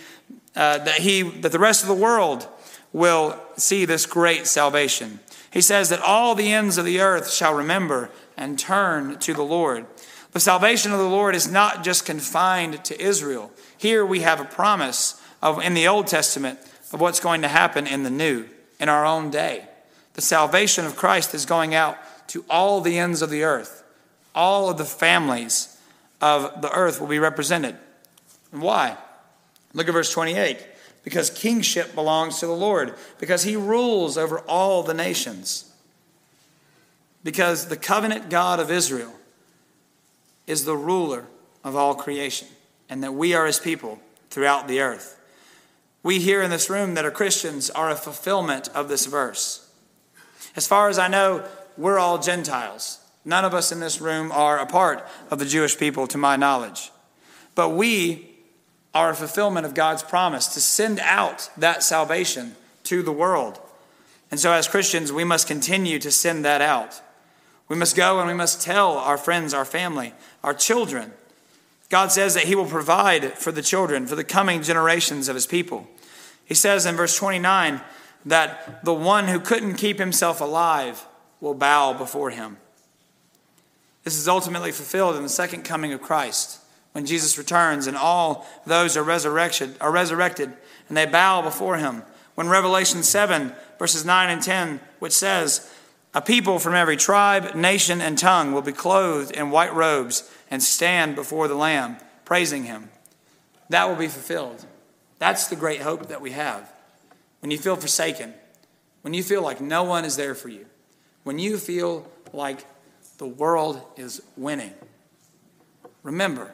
uh, 0.55 0.79
that 0.79 1.01
he, 1.01 1.21
that 1.21 1.51
the 1.51 1.59
rest 1.59 1.83
of 1.83 1.87
the 1.87 1.93
world 1.93 2.47
will 2.93 3.39
see 3.57 3.85
this 3.85 4.07
great 4.07 4.47
salvation. 4.47 5.19
He 5.51 5.61
says 5.61 5.89
that 5.89 6.01
all 6.01 6.33
the 6.33 6.51
ends 6.51 6.79
of 6.79 6.85
the 6.85 6.99
earth 6.99 7.31
shall 7.31 7.53
remember 7.53 8.09
and 8.35 8.57
turn 8.57 9.19
to 9.19 9.35
the 9.35 9.43
Lord. 9.43 9.85
The 10.31 10.39
salvation 10.39 10.91
of 10.91 10.97
the 10.97 11.07
Lord 11.07 11.35
is 11.35 11.47
not 11.47 11.83
just 11.83 12.07
confined 12.07 12.83
to 12.85 12.99
Israel. 12.99 13.51
Here 13.77 14.03
we 14.03 14.21
have 14.21 14.41
a 14.41 14.45
promise 14.45 15.21
of 15.43 15.61
in 15.61 15.75
the 15.75 15.87
Old 15.87 16.07
Testament 16.07 16.57
of 16.91 17.01
what's 17.01 17.19
going 17.19 17.43
to 17.43 17.49
happen 17.49 17.85
in 17.85 18.01
the 18.01 18.09
new, 18.09 18.47
in 18.79 18.89
our 18.89 19.05
own 19.05 19.29
day. 19.29 19.67
The 20.13 20.23
salvation 20.23 20.87
of 20.87 20.95
Christ 20.95 21.35
is 21.35 21.45
going 21.45 21.75
out 21.75 21.99
to 22.27 22.45
all 22.49 22.81
the 22.81 22.97
ends 22.97 23.21
of 23.21 23.29
the 23.29 23.43
earth. 23.43 23.83
All 24.33 24.69
of 24.69 24.77
the 24.77 24.85
families 24.85 25.79
of 26.21 26.61
the 26.61 26.71
earth 26.71 26.99
will 26.99 27.07
be 27.07 27.19
represented. 27.19 27.77
Why? 28.51 28.97
Look 29.73 29.87
at 29.87 29.93
verse 29.93 30.11
28. 30.11 30.65
because 31.05 31.29
kingship 31.29 31.93
belongs 31.93 32.39
to 32.39 32.47
the 32.47 32.51
Lord, 32.51 32.95
because 33.19 33.43
he 33.43 33.55
rules 33.55 34.17
over 34.17 34.39
all 34.39 34.81
the 34.81 34.93
nations. 34.93 35.71
Because 37.23 37.67
the 37.67 37.77
covenant 37.77 38.29
God 38.29 38.59
of 38.59 38.71
Israel 38.71 39.13
is 40.47 40.65
the 40.65 40.75
ruler 40.75 41.27
of 41.63 41.75
all 41.75 41.93
creation, 41.93 42.47
and 42.89 43.03
that 43.03 43.13
we 43.13 43.35
are 43.35 43.45
his 43.45 43.59
people 43.59 43.99
throughout 44.31 44.67
the 44.67 44.81
earth. 44.81 45.21
We 46.01 46.19
here 46.19 46.41
in 46.41 46.49
this 46.49 46.71
room 46.71 46.95
that 46.95 47.05
are 47.05 47.11
Christians 47.11 47.69
are 47.69 47.91
a 47.91 47.95
fulfillment 47.95 48.67
of 48.69 48.89
this 48.89 49.05
verse. 49.05 49.69
As 50.55 50.65
far 50.65 50.89
as 50.89 50.97
I 50.97 51.07
know, 51.07 51.45
we're 51.77 51.99
all 51.99 52.17
Gentiles. 52.17 52.99
None 53.23 53.45
of 53.45 53.53
us 53.53 53.71
in 53.71 53.79
this 53.79 53.99
room 53.99 54.31
are 54.31 54.59
a 54.59 54.65
part 54.65 55.05
of 55.31 55.39
the 55.39 55.45
Jewish 55.45 55.77
people, 55.77 56.07
to 56.07 56.17
my 56.17 56.35
knowledge. 56.35 56.91
But 57.55 57.69
we 57.69 58.29
are 58.93 59.09
a 59.09 59.15
fulfillment 59.15 59.65
of 59.65 59.73
God's 59.73 60.03
promise 60.03 60.47
to 60.53 60.61
send 60.61 60.99
out 60.99 61.49
that 61.57 61.83
salvation 61.83 62.55
to 62.83 63.01
the 63.01 63.11
world. 63.11 63.59
And 64.31 64.39
so, 64.39 64.51
as 64.51 64.67
Christians, 64.67 65.11
we 65.11 65.23
must 65.23 65.47
continue 65.47 65.99
to 65.99 66.11
send 66.11 66.45
that 66.45 66.61
out. 66.61 67.01
We 67.67 67.75
must 67.75 67.95
go 67.95 68.19
and 68.19 68.27
we 68.27 68.33
must 68.33 68.61
tell 68.61 68.97
our 68.97 69.17
friends, 69.17 69.53
our 69.53 69.65
family, 69.65 70.13
our 70.43 70.53
children. 70.53 71.13
God 71.89 72.11
says 72.11 72.35
that 72.35 72.43
He 72.43 72.55
will 72.55 72.65
provide 72.65 73.33
for 73.33 73.51
the 73.51 73.61
children, 73.61 74.07
for 74.07 74.15
the 74.15 74.23
coming 74.23 74.61
generations 74.61 75.27
of 75.27 75.35
His 75.35 75.47
people. 75.47 75.87
He 76.45 76.53
says 76.53 76.85
in 76.85 76.95
verse 76.95 77.17
29 77.17 77.81
that 78.25 78.83
the 78.83 78.93
one 78.93 79.27
who 79.27 79.39
couldn't 79.39 79.75
keep 79.75 79.97
himself 79.99 80.41
alive 80.41 81.05
will 81.45 81.53
bow 81.53 81.93
before 81.93 82.31
Him. 82.31 82.57
This 84.03 84.17
is 84.17 84.27
ultimately 84.27 84.71
fulfilled 84.71 85.15
in 85.15 85.23
the 85.23 85.29
second 85.29 85.63
coming 85.63 85.93
of 85.93 86.01
Christ 86.01 86.59
when 86.91 87.05
Jesus 87.05 87.37
returns 87.37 87.87
and 87.87 87.95
all 87.95 88.47
those 88.65 88.97
are 88.97 89.03
resurrected, 89.03 89.75
are 89.81 89.91
resurrected 89.91 90.53
and 90.87 90.97
they 90.97 91.05
bow 91.05 91.41
before 91.41 91.77
him. 91.77 92.03
When 92.35 92.47
Revelation 92.47 93.03
7, 93.03 93.51
verses 93.77 94.05
9 94.05 94.29
and 94.29 94.41
10, 94.41 94.79
which 94.99 95.11
says, 95.11 95.71
A 96.13 96.21
people 96.21 96.57
from 96.57 96.73
every 96.73 96.95
tribe, 96.95 97.53
nation, 97.53 97.99
and 97.99 98.17
tongue 98.17 98.53
will 98.53 98.61
be 98.61 98.71
clothed 98.71 99.31
in 99.31 99.51
white 99.51 99.73
robes 99.73 100.31
and 100.49 100.63
stand 100.63 101.15
before 101.15 101.47
the 101.47 101.55
Lamb, 101.55 101.97
praising 102.23 102.63
him. 102.63 102.89
That 103.69 103.89
will 103.89 103.95
be 103.95 104.07
fulfilled. 104.07 104.65
That's 105.19 105.47
the 105.47 105.55
great 105.55 105.81
hope 105.81 106.07
that 106.07 106.21
we 106.21 106.31
have. 106.31 106.71
When 107.41 107.51
you 107.51 107.57
feel 107.57 107.75
forsaken, 107.75 108.33
when 109.01 109.13
you 109.13 109.23
feel 109.23 109.41
like 109.41 109.59
no 109.59 109.83
one 109.83 110.05
is 110.05 110.15
there 110.15 110.35
for 110.35 110.49
you, 110.49 110.65
when 111.25 111.39
you 111.39 111.57
feel 111.57 112.09
like 112.31 112.65
the 113.17 113.25
world 113.25 113.81
is 113.97 114.21
winning, 114.37 114.73
remember 116.03 116.53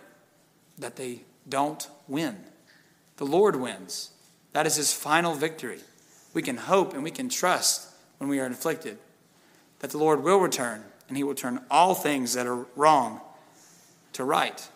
that 0.78 0.96
they 0.96 1.22
don't 1.48 1.90
win. 2.08 2.38
The 3.18 3.26
Lord 3.26 3.58
wins. 3.58 4.12
That 4.54 4.66
is 4.66 4.78
his 4.78 4.94
final 4.94 5.34
victory. 5.34 5.80
We 6.34 6.42
can 6.42 6.56
hope 6.56 6.94
and 6.94 7.04
we 7.04 7.12
can 7.12 7.28
trust 7.28 7.90
when 8.18 8.30
we 8.30 8.40
are 8.40 8.46
inflicted 8.46 8.98
that 9.80 9.92
the 9.92 9.98
Lord 9.98 10.24
will 10.24 10.40
return 10.40 10.86
and 11.10 11.18
he 11.18 11.24
will 11.24 11.36
turn 11.36 11.60
all 11.70 11.94
things 11.94 12.34
that 12.36 12.48
are 12.48 12.66
wrong 12.78 13.20
to 14.14 14.24
right. 14.24 14.70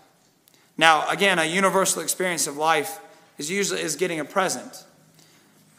Now, 0.77 1.07
again, 1.07 1.39
a 1.39 1.45
universal 1.45 2.01
experience 2.01 2.47
of 2.47 2.57
life 2.57 2.99
is 3.37 3.49
usually 3.49 3.81
is 3.81 3.95
getting 3.95 4.19
a 4.19 4.25
present. 4.25 4.83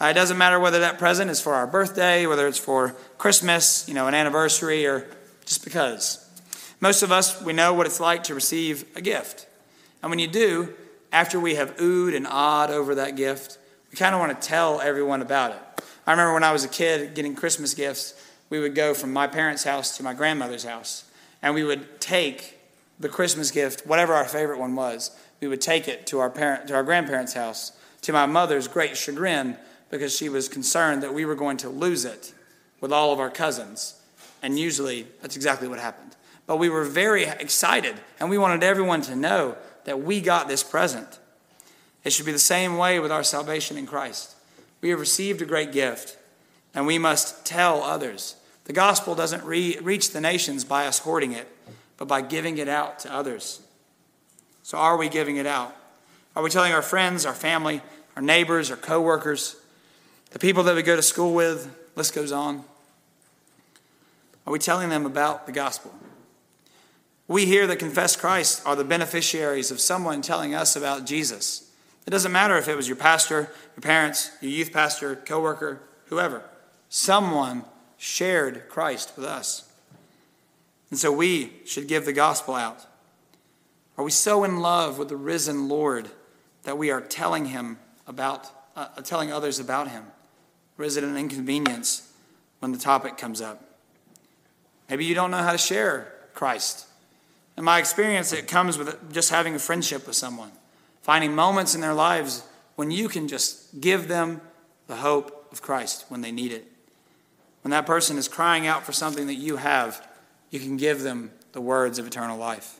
Uh, 0.00 0.06
it 0.06 0.14
doesn't 0.14 0.36
matter 0.36 0.60
whether 0.60 0.80
that 0.80 0.98
present 0.98 1.30
is 1.30 1.40
for 1.40 1.54
our 1.54 1.66
birthday, 1.66 2.26
whether 2.26 2.46
it's 2.46 2.58
for 2.58 2.94
Christmas, 3.16 3.88
you 3.88 3.94
know, 3.94 4.06
an 4.08 4.14
anniversary, 4.14 4.86
or 4.86 5.06
just 5.46 5.64
because. 5.64 6.22
Most 6.80 7.02
of 7.02 7.10
us, 7.10 7.40
we 7.42 7.54
know 7.54 7.72
what 7.72 7.86
it's 7.86 8.00
like 8.00 8.24
to 8.24 8.34
receive 8.34 8.84
a 8.94 9.00
gift. 9.00 9.46
And 10.02 10.10
when 10.10 10.18
you 10.18 10.26
do, 10.26 10.74
after 11.12 11.40
we 11.40 11.54
have 11.54 11.76
oohed 11.78 12.14
and 12.14 12.26
awed 12.26 12.70
over 12.70 12.94
that 12.96 13.16
gift, 13.16 13.58
we 13.90 13.96
kind 13.96 14.14
of 14.14 14.20
want 14.20 14.38
to 14.38 14.46
tell 14.46 14.82
everyone 14.82 15.22
about 15.22 15.52
it. 15.52 15.82
I 16.06 16.10
remember 16.10 16.34
when 16.34 16.44
I 16.44 16.52
was 16.52 16.62
a 16.62 16.68
kid 16.68 17.14
getting 17.14 17.34
Christmas 17.34 17.72
gifts, 17.72 18.22
we 18.50 18.60
would 18.60 18.74
go 18.74 18.92
from 18.92 19.12
my 19.12 19.26
parents' 19.26 19.64
house 19.64 19.96
to 19.96 20.02
my 20.02 20.12
grandmother's 20.12 20.64
house, 20.64 21.04
and 21.42 21.54
we 21.54 21.64
would 21.64 22.00
take 22.00 22.58
the 23.00 23.08
Christmas 23.08 23.50
gift, 23.50 23.86
whatever 23.86 24.14
our 24.14 24.24
favorite 24.24 24.58
one 24.58 24.74
was, 24.74 25.10
we 25.40 25.48
would 25.48 25.60
take 25.60 25.88
it 25.88 26.06
to 26.08 26.18
our 26.18 26.30
parent, 26.30 26.68
to 26.68 26.74
our 26.74 26.82
grandparents' 26.82 27.34
house. 27.34 27.72
To 28.02 28.12
my 28.12 28.26
mother's 28.26 28.68
great 28.68 28.96
chagrin, 28.96 29.56
because 29.90 30.16
she 30.16 30.28
was 30.28 30.48
concerned 30.48 31.02
that 31.02 31.14
we 31.14 31.24
were 31.24 31.34
going 31.34 31.56
to 31.58 31.68
lose 31.68 32.04
it 32.04 32.32
with 32.80 32.92
all 32.92 33.12
of 33.12 33.20
our 33.20 33.30
cousins. 33.30 34.00
And 34.42 34.58
usually 34.58 35.06
that's 35.20 35.36
exactly 35.36 35.68
what 35.68 35.78
happened. 35.78 36.16
But 36.46 36.58
we 36.58 36.68
were 36.68 36.84
very 36.84 37.24
excited, 37.24 37.96
and 38.20 38.30
we 38.30 38.38
wanted 38.38 38.62
everyone 38.62 39.02
to 39.02 39.16
know 39.16 39.56
that 39.84 40.02
we 40.02 40.20
got 40.20 40.48
this 40.48 40.62
present. 40.62 41.18
It 42.04 42.12
should 42.12 42.26
be 42.26 42.32
the 42.32 42.38
same 42.38 42.76
way 42.76 43.00
with 43.00 43.10
our 43.10 43.24
salvation 43.24 43.76
in 43.76 43.86
Christ. 43.86 44.36
We 44.80 44.90
have 44.90 45.00
received 45.00 45.42
a 45.42 45.46
great 45.46 45.72
gift, 45.72 46.16
and 46.74 46.86
we 46.86 46.98
must 46.98 47.44
tell 47.44 47.82
others. 47.82 48.36
The 48.64 48.72
gospel 48.72 49.14
doesn't 49.14 49.44
re- 49.44 49.78
reach 49.80 50.12
the 50.12 50.20
nations 50.20 50.64
by 50.64 50.86
us 50.86 51.00
hoarding 51.00 51.32
it, 51.32 51.48
but 51.96 52.06
by 52.06 52.20
giving 52.20 52.58
it 52.58 52.68
out 52.68 53.00
to 53.00 53.12
others. 53.12 53.60
So, 54.62 54.78
are 54.78 54.96
we 54.96 55.08
giving 55.08 55.36
it 55.36 55.46
out? 55.46 55.74
Are 56.34 56.42
we 56.42 56.50
telling 56.50 56.72
our 56.72 56.82
friends, 56.82 57.24
our 57.24 57.34
family, 57.34 57.80
our 58.14 58.22
neighbors, 58.22 58.70
our 58.70 58.76
coworkers, 58.76 59.56
the 60.36 60.40
people 60.46 60.64
that 60.64 60.76
we 60.76 60.82
go 60.82 60.94
to 60.94 61.00
school 61.00 61.32
with? 61.32 61.74
List 61.94 62.14
goes 62.14 62.30
on. 62.30 62.62
Are 64.46 64.52
we 64.52 64.58
telling 64.58 64.90
them 64.90 65.06
about 65.06 65.46
the 65.46 65.52
gospel? 65.52 65.94
We 67.26 67.46
here 67.46 67.66
that 67.66 67.78
confess 67.78 68.16
Christ 68.16 68.60
are 68.66 68.76
the 68.76 68.84
beneficiaries 68.84 69.70
of 69.70 69.80
someone 69.80 70.20
telling 70.20 70.54
us 70.54 70.76
about 70.76 71.06
Jesus. 71.06 71.72
It 72.06 72.10
doesn't 72.10 72.32
matter 72.32 72.58
if 72.58 72.68
it 72.68 72.76
was 72.76 72.86
your 72.86 72.98
pastor, 72.98 73.50
your 73.76 73.80
parents, 73.80 74.30
your 74.42 74.52
youth 74.52 74.74
pastor, 74.74 75.16
coworker, 75.16 75.80
whoever. 76.08 76.42
Someone 76.90 77.64
shared 77.96 78.68
Christ 78.68 79.14
with 79.16 79.24
us. 79.24 79.66
And 80.90 80.98
so 80.98 81.10
we 81.10 81.54
should 81.64 81.88
give 81.88 82.04
the 82.04 82.12
gospel 82.12 82.56
out. 82.56 82.84
Are 83.96 84.04
we 84.04 84.10
so 84.10 84.44
in 84.44 84.60
love 84.60 84.98
with 84.98 85.08
the 85.08 85.16
risen 85.16 85.66
Lord 85.66 86.10
that 86.64 86.76
we 86.76 86.90
are 86.90 87.00
telling 87.00 87.46
him 87.46 87.78
about 88.06 88.50
uh, 88.76 88.88
telling 89.00 89.32
others 89.32 89.58
about 89.58 89.88
him? 89.88 90.04
An 90.78 91.16
inconvenience 91.16 92.12
when 92.60 92.72
the 92.72 92.78
topic 92.78 93.16
comes 93.16 93.40
up? 93.40 93.62
Maybe 94.88 95.04
you 95.04 95.14
don't 95.14 95.30
know 95.30 95.38
how 95.38 95.52
to 95.52 95.58
share 95.58 96.12
Christ. 96.34 96.86
In 97.56 97.64
my 97.64 97.78
experience, 97.78 98.32
it 98.32 98.46
comes 98.46 98.76
with 98.76 99.12
just 99.12 99.30
having 99.30 99.54
a 99.54 99.58
friendship 99.58 100.06
with 100.06 100.16
someone, 100.16 100.52
finding 101.02 101.34
moments 101.34 101.74
in 101.74 101.80
their 101.80 101.94
lives 101.94 102.42
when 102.76 102.90
you 102.90 103.08
can 103.08 103.26
just 103.26 103.80
give 103.80 104.08
them 104.08 104.40
the 104.86 104.96
hope 104.96 105.48
of 105.50 105.62
Christ 105.62 106.04
when 106.08 106.20
they 106.20 106.30
need 106.30 106.52
it. 106.52 106.70
When 107.62 107.70
that 107.70 107.86
person 107.86 108.18
is 108.18 108.28
crying 108.28 108.66
out 108.66 108.84
for 108.84 108.92
something 108.92 109.26
that 109.26 109.34
you 109.34 109.56
have, 109.56 110.06
you 110.50 110.60
can 110.60 110.76
give 110.76 111.02
them 111.02 111.32
the 111.52 111.60
words 111.60 111.98
of 111.98 112.06
eternal 112.06 112.38
life. 112.38 112.78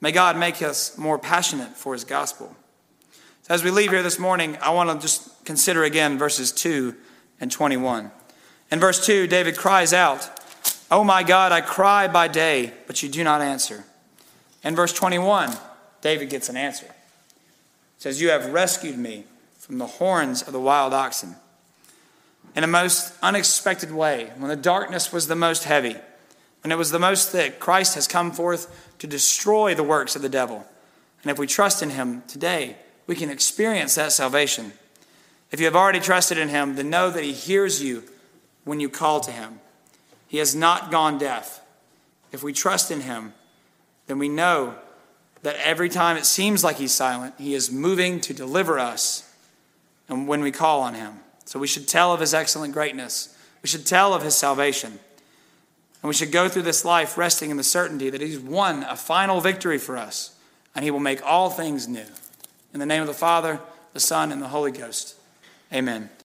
May 0.00 0.12
God 0.12 0.36
make 0.36 0.60
us 0.60 0.98
more 0.98 1.18
passionate 1.18 1.76
for 1.76 1.94
his 1.94 2.04
gospel. 2.04 2.54
So 3.46 3.52
as 3.52 3.62
we 3.62 3.70
leave 3.70 3.90
here 3.90 4.02
this 4.02 4.18
morning, 4.18 4.56
I 4.62 4.70
want 4.70 4.88
to 4.88 5.06
just 5.06 5.44
consider 5.44 5.84
again 5.84 6.16
verses 6.16 6.50
2 6.50 6.94
and 7.38 7.52
21. 7.52 8.10
In 8.70 8.80
verse 8.80 9.04
2, 9.04 9.26
David 9.26 9.58
cries 9.58 9.92
out, 9.92 10.30
Oh 10.90 11.04
my 11.04 11.22
God, 11.22 11.52
I 11.52 11.60
cry 11.60 12.08
by 12.08 12.26
day, 12.26 12.72
but 12.86 13.02
you 13.02 13.10
do 13.10 13.22
not 13.22 13.42
answer. 13.42 13.84
In 14.62 14.74
verse 14.74 14.94
21, 14.94 15.54
David 16.00 16.30
gets 16.30 16.48
an 16.48 16.56
answer. 16.56 16.86
It 16.86 16.92
says, 17.98 18.18
You 18.18 18.30
have 18.30 18.50
rescued 18.50 18.96
me 18.96 19.24
from 19.58 19.76
the 19.76 19.88
horns 19.88 20.40
of 20.40 20.54
the 20.54 20.60
wild 20.60 20.94
oxen. 20.94 21.36
In 22.56 22.64
a 22.64 22.66
most 22.66 23.12
unexpected 23.22 23.92
way, 23.92 24.32
when 24.38 24.48
the 24.48 24.56
darkness 24.56 25.12
was 25.12 25.26
the 25.26 25.36
most 25.36 25.64
heavy, 25.64 25.96
when 26.62 26.72
it 26.72 26.78
was 26.78 26.92
the 26.92 26.98
most 26.98 27.28
thick, 27.28 27.60
Christ 27.60 27.94
has 27.94 28.08
come 28.08 28.32
forth 28.32 28.94
to 29.00 29.06
destroy 29.06 29.74
the 29.74 29.82
works 29.82 30.16
of 30.16 30.22
the 30.22 30.30
devil. 30.30 30.64
And 31.22 31.30
if 31.30 31.38
we 31.38 31.46
trust 31.46 31.82
in 31.82 31.90
him 31.90 32.22
today, 32.26 32.76
we 33.06 33.14
can 33.14 33.30
experience 33.30 33.94
that 33.94 34.12
salvation. 34.12 34.72
If 35.50 35.60
you 35.60 35.66
have 35.66 35.76
already 35.76 36.00
trusted 36.00 36.38
in 36.38 36.48
him, 36.48 36.76
then 36.76 36.90
know 36.90 37.10
that 37.10 37.22
he 37.24 37.32
hears 37.32 37.82
you 37.82 38.04
when 38.64 38.80
you 38.80 38.88
call 38.88 39.20
to 39.20 39.30
him. 39.30 39.60
He 40.26 40.38
has 40.38 40.54
not 40.54 40.90
gone 40.90 41.18
deaf. 41.18 41.60
If 42.32 42.42
we 42.42 42.52
trust 42.52 42.90
in 42.90 43.02
him, 43.02 43.34
then 44.06 44.18
we 44.18 44.28
know 44.28 44.74
that 45.42 45.56
every 45.56 45.88
time 45.88 46.16
it 46.16 46.24
seems 46.24 46.64
like 46.64 46.76
he's 46.76 46.92
silent, 46.92 47.34
he 47.38 47.54
is 47.54 47.70
moving 47.70 48.20
to 48.22 48.34
deliver 48.34 48.78
us 48.78 49.30
and 50.08 50.26
when 50.26 50.40
we 50.40 50.50
call 50.50 50.80
on 50.80 50.94
him. 50.94 51.20
So 51.44 51.58
we 51.58 51.66
should 51.66 51.86
tell 51.86 52.12
of 52.12 52.20
his 52.20 52.34
excellent 52.34 52.72
greatness. 52.72 53.36
We 53.62 53.68
should 53.68 53.86
tell 53.86 54.14
of 54.14 54.22
his 54.22 54.34
salvation. 54.34 54.98
And 56.02 56.08
we 56.08 56.14
should 56.14 56.32
go 56.32 56.48
through 56.48 56.62
this 56.62 56.84
life 56.84 57.16
resting 57.16 57.50
in 57.50 57.56
the 57.56 57.62
certainty 57.62 58.10
that 58.10 58.20
he's 58.20 58.38
won 58.38 58.82
a 58.84 58.96
final 58.96 59.40
victory 59.40 59.78
for 59.78 59.96
us 59.96 60.34
and 60.74 60.84
he 60.84 60.90
will 60.90 61.00
make 61.00 61.22
all 61.24 61.50
things 61.50 61.86
new. 61.86 62.06
In 62.74 62.80
the 62.80 62.86
name 62.86 63.02
of 63.02 63.06
the 63.06 63.14
Father, 63.14 63.60
the 63.92 64.00
Son, 64.00 64.32
and 64.32 64.42
the 64.42 64.48
Holy 64.48 64.72
Ghost. 64.72 65.14
Amen. 65.72 66.10